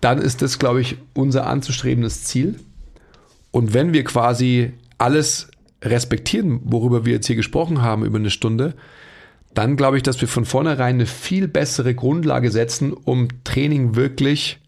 [0.00, 2.60] dann ist das, glaube ich, unser anzustrebendes Ziel.
[3.50, 5.48] Und wenn wir quasi alles
[5.82, 8.74] respektieren, worüber wir jetzt hier gesprochen haben über eine Stunde,
[9.52, 14.60] dann glaube ich, dass wir von vornherein eine viel bessere Grundlage setzen, um Training wirklich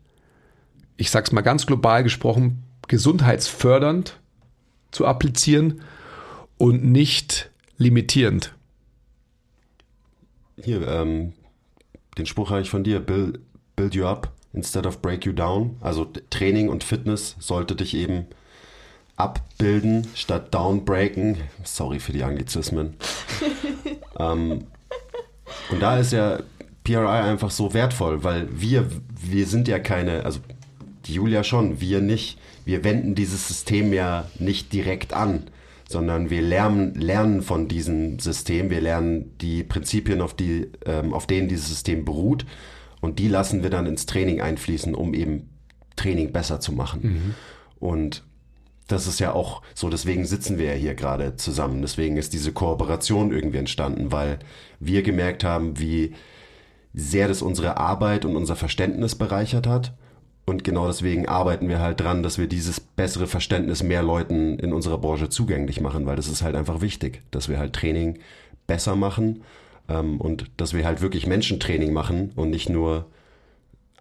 [0.96, 4.18] ich sag's mal ganz global gesprochen, gesundheitsfördernd
[4.90, 5.80] zu applizieren
[6.56, 8.54] und nicht limitierend.
[10.62, 11.32] Hier, ähm,
[12.16, 13.40] den Spruch habe ich von dir, build,
[13.76, 15.76] build you up instead of break you down.
[15.80, 18.26] Also Training und Fitness sollte dich eben
[19.16, 21.38] abbilden statt downbreaken.
[21.64, 22.94] Sorry für die Anglizismen.
[24.18, 24.64] ähm,
[25.70, 26.40] und da ist ja
[26.84, 30.40] PRI einfach so wertvoll, weil wir, wir sind ja keine, also
[31.06, 32.38] die Julia schon, wir nicht.
[32.64, 35.44] Wir wenden dieses System ja nicht direkt an,
[35.94, 38.68] sondern wir lernen, lernen von diesem System.
[38.68, 42.46] Wir lernen die Prinzipien, auf, die, ähm, auf denen dieses System beruht.
[43.00, 45.50] Und die lassen wir dann ins Training einfließen, um eben
[45.94, 47.00] Training besser zu machen.
[47.02, 47.34] Mhm.
[47.78, 48.24] Und
[48.88, 51.80] das ist ja auch so, deswegen sitzen wir ja hier gerade zusammen.
[51.80, 54.40] Deswegen ist diese Kooperation irgendwie entstanden, weil
[54.80, 56.14] wir gemerkt haben, wie
[56.92, 59.92] sehr das unsere Arbeit und unser Verständnis bereichert hat.
[60.46, 64.72] Und genau deswegen arbeiten wir halt dran, dass wir dieses bessere Verständnis mehr Leuten in
[64.72, 68.18] unserer Branche zugänglich machen, weil das ist halt einfach wichtig, dass wir halt Training
[68.66, 69.42] besser machen
[69.88, 73.06] ähm, und dass wir halt wirklich Menschentraining machen und nicht nur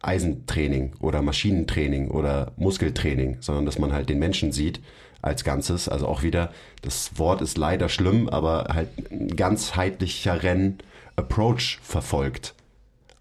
[0.02, 4.82] Eisentraining oder Maschinentraining oder Muskeltraining, sondern dass man halt den Menschen sieht
[5.22, 5.88] als Ganzes.
[5.88, 12.54] Also auch wieder, das Wort ist leider schlimm, aber halt ein ganzheitlicher Renn-Approach verfolgt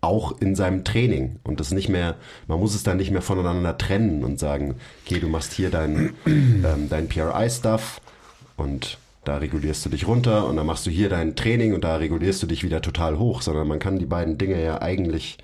[0.03, 2.16] auch in seinem Training und das nicht mehr,
[2.48, 4.74] man muss es dann nicht mehr voneinander trennen und sagen,
[5.07, 8.00] okay, du machst hier dein, ähm, dein PRI-Stuff
[8.57, 11.96] und da regulierst du dich runter und dann machst du hier dein Training und da
[11.96, 15.38] regulierst du dich wieder total hoch, sondern man kann die beiden Dinge ja eigentlich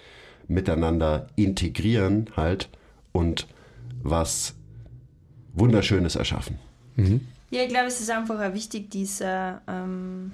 [0.48, 2.68] miteinander integrieren halt
[3.12, 3.46] und
[4.02, 4.54] was
[5.54, 6.58] Wunderschönes erschaffen.
[6.96, 7.28] Mhm.
[7.50, 10.32] Ja, ich glaube, es ist einfach wichtig, dieser ähm,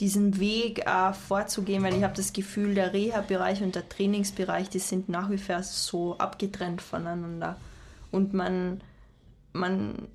[0.00, 4.78] diesen Weg äh, vorzugehen, weil ich habe das Gefühl, der Reha-Bereich und der Trainingsbereich, die
[4.78, 7.56] sind nach wie vor so abgetrennt voneinander.
[8.10, 8.80] Und man,
[9.52, 10.08] man,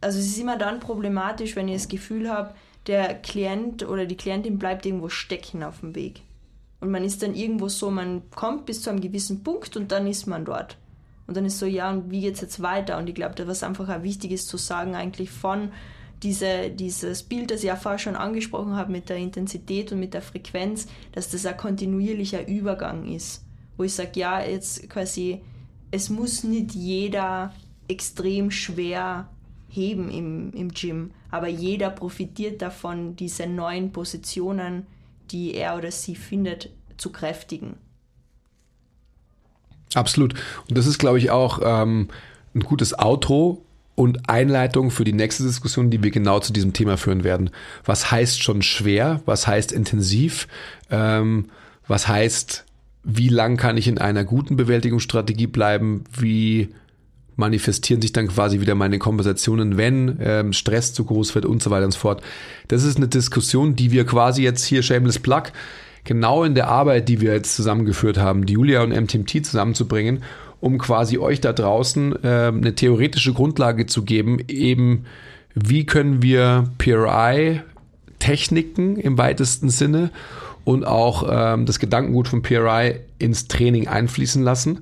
[0.00, 2.54] also es ist immer dann problematisch, wenn ich das Gefühl habe,
[2.86, 6.22] der Klient oder die Klientin bleibt irgendwo stecken auf dem Weg.
[6.80, 10.06] Und man ist dann irgendwo so, man kommt bis zu einem gewissen Punkt und dann
[10.06, 10.76] ist man dort.
[11.26, 12.98] Und dann ist so, ja, und wie geht es jetzt weiter?
[12.98, 15.70] Und ich glaube, da was einfach auch wichtig ist zu sagen, eigentlich von
[16.22, 20.14] diese, dieses Bild, das ich ja vorher schon angesprochen habe mit der Intensität und mit
[20.14, 23.44] der Frequenz, dass das ein kontinuierlicher Übergang ist.
[23.76, 25.40] Wo ich sage, ja, jetzt quasi,
[25.90, 27.54] es muss nicht jeder
[27.88, 29.28] extrem schwer
[29.68, 34.86] heben im, im Gym, aber jeder profitiert davon, diese neuen Positionen,
[35.30, 37.76] die er oder sie findet, zu kräftigen.
[39.94, 40.34] Absolut.
[40.68, 42.08] Und das ist, glaube ich, auch ähm,
[42.54, 43.64] ein gutes Outro
[44.00, 47.50] und Einleitung für die nächste Diskussion, die wir genau zu diesem Thema führen werden.
[47.84, 49.20] Was heißt schon schwer?
[49.26, 50.48] Was heißt intensiv?
[50.90, 51.50] Ähm,
[51.86, 52.64] was heißt,
[53.04, 56.04] wie lang kann ich in einer guten Bewältigungsstrategie bleiben?
[56.18, 56.70] Wie
[57.36, 61.70] manifestieren sich dann quasi wieder meine Kompensationen, wenn ähm, Stress zu groß wird und so
[61.70, 62.22] weiter und so fort.
[62.68, 65.42] Das ist eine Diskussion, die wir quasi jetzt hier Shameless Plug
[66.04, 70.22] genau in der Arbeit, die wir jetzt zusammengeführt haben, die Julia und MTMT zusammenzubringen
[70.60, 75.06] um quasi euch da draußen äh, eine theoretische Grundlage zu geben, eben
[75.54, 80.10] wie können wir PRI-Techniken im weitesten Sinne
[80.64, 84.80] und auch ähm, das Gedankengut von PRI ins Training einfließen lassen.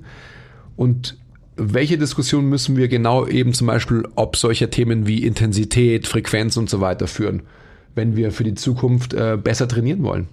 [0.75, 1.17] Und
[1.55, 6.69] welche Diskussion müssen wir genau eben zum Beispiel ob solcher Themen wie Intensität, Frequenz und
[6.69, 7.43] so weiter führen,
[7.95, 10.27] wenn wir für die Zukunft äh, besser trainieren wollen?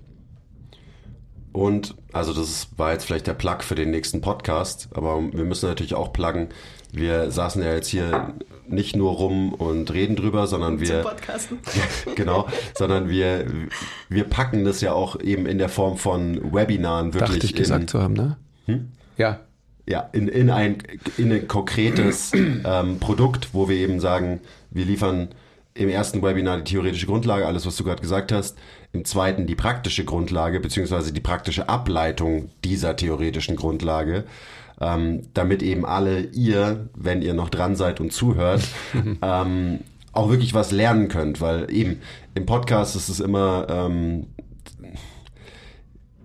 [1.57, 5.67] Und, also das war jetzt vielleicht der Plug für den nächsten Podcast, aber wir müssen
[5.67, 6.49] natürlich auch pluggen.
[6.93, 8.35] Wir saßen ja jetzt hier
[8.69, 11.01] nicht nur rum und reden drüber, sondern wir.
[11.01, 11.59] Zum Podcasten.
[12.15, 13.47] genau, sondern wir,
[14.11, 17.39] wir packen das ja auch eben in der Form von Webinaren wirklich.
[17.39, 18.37] Dachte ich in, gesagt zu haben, ne?
[18.67, 18.93] Hm?
[19.17, 19.41] Ja.
[19.89, 20.83] Ja, in, in, ein,
[21.17, 24.41] in ein konkretes ähm, Produkt, wo wir eben sagen,
[24.71, 25.29] wir liefern
[25.73, 28.59] im ersten Webinar die theoretische Grundlage, alles, was du gerade gesagt hast.
[28.97, 34.25] Im zweiten die praktische Grundlage, beziehungsweise die praktische Ableitung dieser theoretischen Grundlage.
[34.81, 38.63] Ähm, damit eben alle ihr, wenn ihr noch dran seid und zuhört,
[39.23, 39.81] ähm,
[40.13, 42.01] auch wirklich was lernen könnt, weil eben
[42.35, 44.29] im Podcast ist es immer ähm,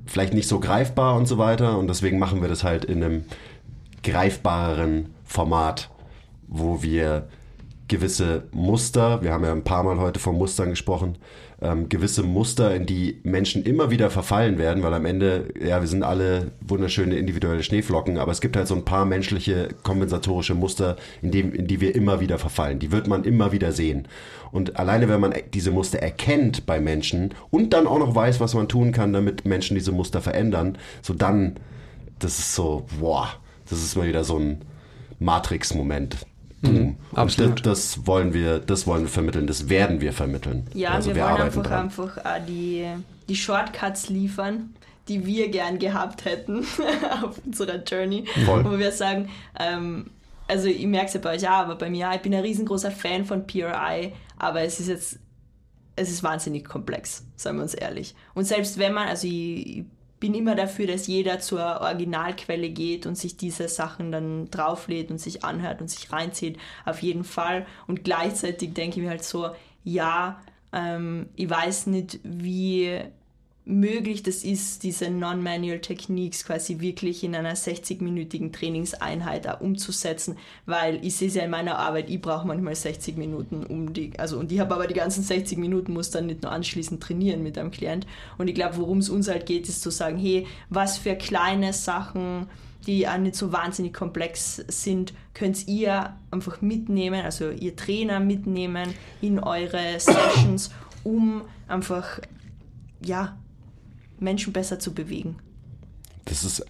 [0.05, 3.25] vielleicht nicht so greifbar und so weiter und deswegen machen wir das halt in einem
[4.01, 5.89] greifbareren Format,
[6.47, 7.27] wo wir
[7.89, 11.17] gewisse Muster, wir haben ja ein paar Mal heute von Mustern gesprochen,
[11.61, 15.87] ähm, gewisse Muster, in die Menschen immer wieder verfallen werden, weil am Ende, ja, wir
[15.87, 20.95] sind alle wunderschöne individuelle Schneeflocken, aber es gibt halt so ein paar menschliche kompensatorische Muster,
[21.21, 22.79] in, dem, in die wir immer wieder verfallen.
[22.79, 24.07] Die wird man immer wieder sehen.
[24.51, 28.55] Und alleine, wenn man diese Muster erkennt bei Menschen und dann auch noch weiß, was
[28.55, 31.57] man tun kann, damit Menschen diese Muster verändern, so dann,
[32.19, 33.29] das ist so, boah,
[33.69, 34.61] das ist mal wieder so ein
[35.19, 36.17] Matrix-Moment.
[36.61, 37.65] Mhm, absolut.
[37.65, 40.67] Das, das, wollen wir, das wollen wir vermitteln, das werden wir vermitteln.
[40.73, 42.87] Ja, also wir, wir wollen einfach, einfach äh, die,
[43.27, 44.75] die Shortcuts liefern,
[45.07, 46.65] die wir gern gehabt hätten
[47.23, 48.25] auf unserer Journey.
[48.45, 48.63] Voll.
[48.63, 49.29] Wo wir sagen,
[49.59, 50.11] ähm,
[50.47, 52.91] also ich merke es ja bei euch auch, aber bei mir, ich bin ein riesengroßer
[52.91, 55.19] Fan von PRI, aber es ist jetzt,
[55.95, 58.15] es ist wahnsinnig komplex, sagen wir uns ehrlich.
[58.33, 59.85] Und selbst wenn man, also ich,
[60.21, 65.17] bin immer dafür, dass jeder zur Originalquelle geht und sich diese Sachen dann drauflädt und
[65.17, 66.57] sich anhört und sich reinzieht.
[66.85, 67.65] Auf jeden Fall.
[67.87, 69.49] Und gleichzeitig denke ich mir halt so,
[69.83, 70.39] ja,
[70.71, 72.99] ähm, ich weiß nicht, wie
[73.65, 81.05] möglich das ist, diese Non-Manual Techniques quasi wirklich in einer 60-minütigen Trainingseinheit auch umzusetzen, weil
[81.05, 84.39] ich sehe es ja in meiner Arbeit, ich brauche manchmal 60 Minuten um die, also
[84.39, 87.57] und ich habe aber die ganzen 60 Minuten, muss dann nicht nur anschließend trainieren mit
[87.57, 88.07] einem Klient.
[88.37, 91.73] Und ich glaube, worum es uns halt geht, ist zu sagen, hey, was für kleine
[91.73, 92.47] Sachen
[92.87, 98.93] die auch nicht so wahnsinnig komplex sind, könnt ihr einfach mitnehmen, also ihr Trainer mitnehmen
[99.21, 100.71] in eure Sessions,
[101.03, 102.21] um einfach
[103.03, 103.37] ja,
[104.21, 105.37] Menschen besser zu bewegen.
[106.25, 106.65] Das ist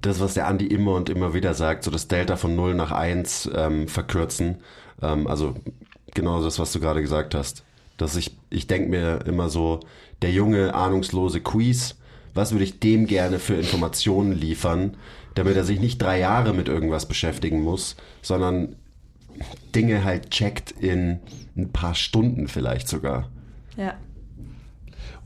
[0.00, 2.92] das, was der Andi immer und immer wieder sagt, so das Delta von 0 nach
[2.92, 4.58] 1 ähm, verkürzen.
[5.02, 5.54] Ähm, also
[6.14, 7.64] genau das, was du gerade gesagt hast.
[7.96, 9.80] Dass ich, ich denke mir immer so,
[10.22, 11.96] der junge, ahnungslose Quiz,
[12.34, 14.96] was würde ich dem gerne für Informationen liefern,
[15.34, 18.76] damit er sich nicht drei Jahre mit irgendwas beschäftigen muss, sondern
[19.74, 21.20] Dinge halt checkt in
[21.56, 23.30] ein paar Stunden vielleicht sogar.
[23.76, 23.94] Ja.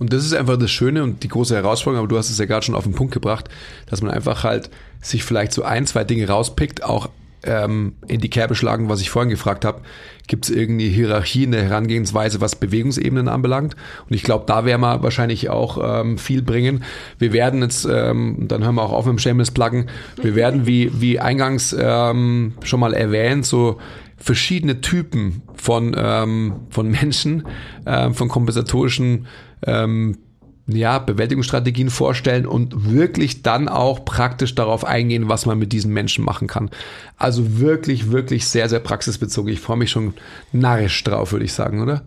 [0.01, 2.47] Und das ist einfach das Schöne und die große Herausforderung, aber du hast es ja
[2.47, 3.49] gerade schon auf den Punkt gebracht,
[3.87, 4.71] dass man einfach halt
[5.03, 7.11] sich vielleicht so ein, zwei Dinge rauspickt, auch
[7.43, 9.83] ähm, in die Kerbe schlagen, was ich vorhin gefragt habe.
[10.27, 13.77] Gibt es irgendwie Hierarchie in der Herangehensweise, was Bewegungsebenen anbelangt?
[14.09, 16.83] Und ich glaube, da werden wir wahrscheinlich auch ähm, viel bringen.
[17.19, 19.91] Wir werden jetzt, ähm, dann hören wir auch auf mit dem Shameless Pluggen,
[20.23, 23.79] wir werden, wie, wie eingangs ähm, schon mal erwähnt, so
[24.21, 27.47] verschiedene Typen von, ähm, von Menschen,
[27.87, 29.27] ähm, von kompensatorischen
[29.67, 30.19] ähm,
[30.67, 36.25] ja, Bewältigungsstrategien vorstellen und wirklich dann auch praktisch darauf eingehen, was man mit diesen Menschen
[36.25, 36.71] machen kann.
[37.17, 39.53] Also wirklich, wirklich sehr, sehr praxisbezogen.
[39.53, 40.15] Ich freue mich schon
[40.53, 42.03] narrisch drauf, würde ich sagen, oder?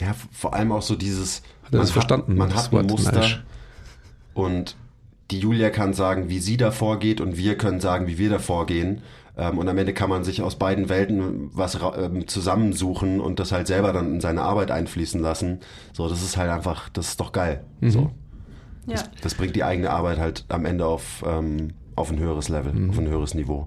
[0.00, 1.42] Ja, vor allem auch so dieses.
[1.64, 2.36] Hat er das verstanden?
[2.36, 3.42] Man hat ein Muster narrisch?
[4.34, 4.76] und
[5.30, 8.38] die Julia kann sagen, wie sie da vorgeht und wir können sagen, wie wir da
[8.38, 9.02] vorgehen.
[9.40, 13.52] Ähm, und am Ende kann man sich aus beiden Welten was ähm, zusammensuchen und das
[13.52, 15.60] halt selber dann in seine Arbeit einfließen lassen.
[15.94, 17.64] So, das ist halt einfach, das ist doch geil.
[17.80, 18.10] So,
[18.86, 18.96] Ja.
[19.22, 22.98] das bringt die eigene Arbeit halt am Ende auf, ähm, auf ein höheres Level, auf
[22.98, 23.66] ein höheres Niveau.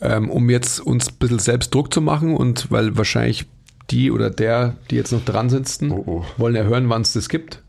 [0.00, 3.46] ähm, um jetzt uns ein bisschen selbst Druck zu machen und weil wahrscheinlich
[3.90, 6.24] die oder der, die jetzt noch dran sitzen, Oh, oh.
[6.36, 7.62] wollen ja hören, wann es das gibt.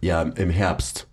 [0.00, 1.07] Ja, im Herbst.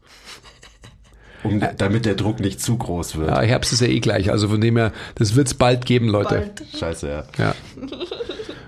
[1.46, 3.30] Um, damit der Druck nicht zu groß wird.
[3.30, 6.08] Ja, Herbst ist ja eh gleich, also von dem her, das wird es bald geben,
[6.08, 6.36] Leute.
[6.36, 6.64] Bald.
[6.78, 7.24] Scheiße, ja.
[7.38, 7.56] Ja.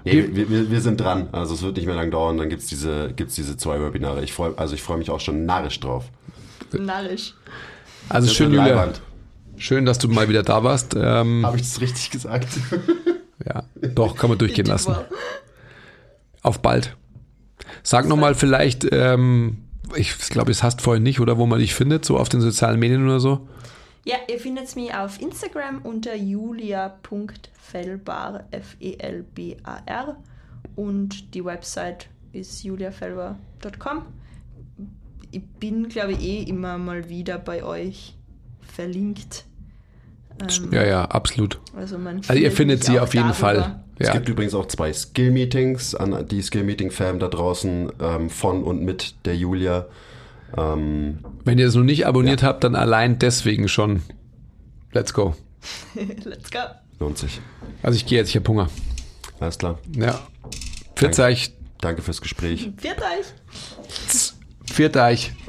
[0.04, 1.28] Nee, wir, wir, wir sind dran.
[1.32, 4.24] Also es wird nicht mehr lang dauern, dann gibt's diese, gibt's diese zwei Webinare.
[4.24, 6.06] Ich freu, also ich freue mich auch schon narrisch drauf.
[6.72, 7.34] Narrisch.
[8.10, 8.94] Also schön, Julia.
[9.58, 10.96] Schön, dass du mal wieder da warst.
[10.96, 12.48] Ähm, Habe ich das richtig gesagt?
[13.46, 13.64] ja,
[13.96, 14.96] doch, kann man durchgehen lassen.
[16.42, 16.96] Auf bald.
[17.84, 22.06] Sag nochmal vielleicht, ähm, ich glaube, es hast vorhin nicht, oder wo man dich findet,
[22.06, 23.48] so auf den sozialen Medien oder so.
[24.06, 30.18] Ja, ihr findet mich auf Instagram unter julia.fellbar, F-E-L-B-A-R.
[30.76, 34.04] Und die Website ist juliafelber.com.
[35.32, 38.16] Ich bin, glaube ich, eh immer mal wieder bei euch
[38.62, 39.44] verlinkt.
[40.40, 41.60] Ähm, Ja, ja, absolut.
[41.76, 43.40] Also, man Also ihr findet sie auf jeden darüber.
[43.40, 43.84] Fall.
[44.00, 44.14] Es Ja.
[44.14, 49.36] gibt übrigens auch zwei Skill-Meetings an die Skill-Meeting-Fam da draußen ähm, von und mit der
[49.36, 49.88] Julia.
[50.56, 54.04] Ähm, Wenn ihr es noch nicht abonniert habt, dann allein deswegen schon.
[54.94, 55.36] Let's go.
[56.24, 56.60] Let's go.
[57.00, 57.42] lohnt sich.
[57.84, 58.70] Also ich gehe jetzt, ich habe Hunger.
[59.40, 59.80] Alles klar.
[59.96, 60.20] Ja.
[60.96, 61.54] Pfiat euch.
[61.82, 62.72] Danke fürs Gespräch.
[62.78, 63.26] Viert euch.
[64.66, 65.32] Pfiat euch.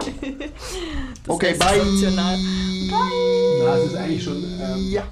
[1.27, 1.79] Das Okay, bye.
[1.81, 2.39] funktional.
[2.89, 4.43] Na, es ist eigentlich schon...
[4.43, 5.03] Ähm, Ja.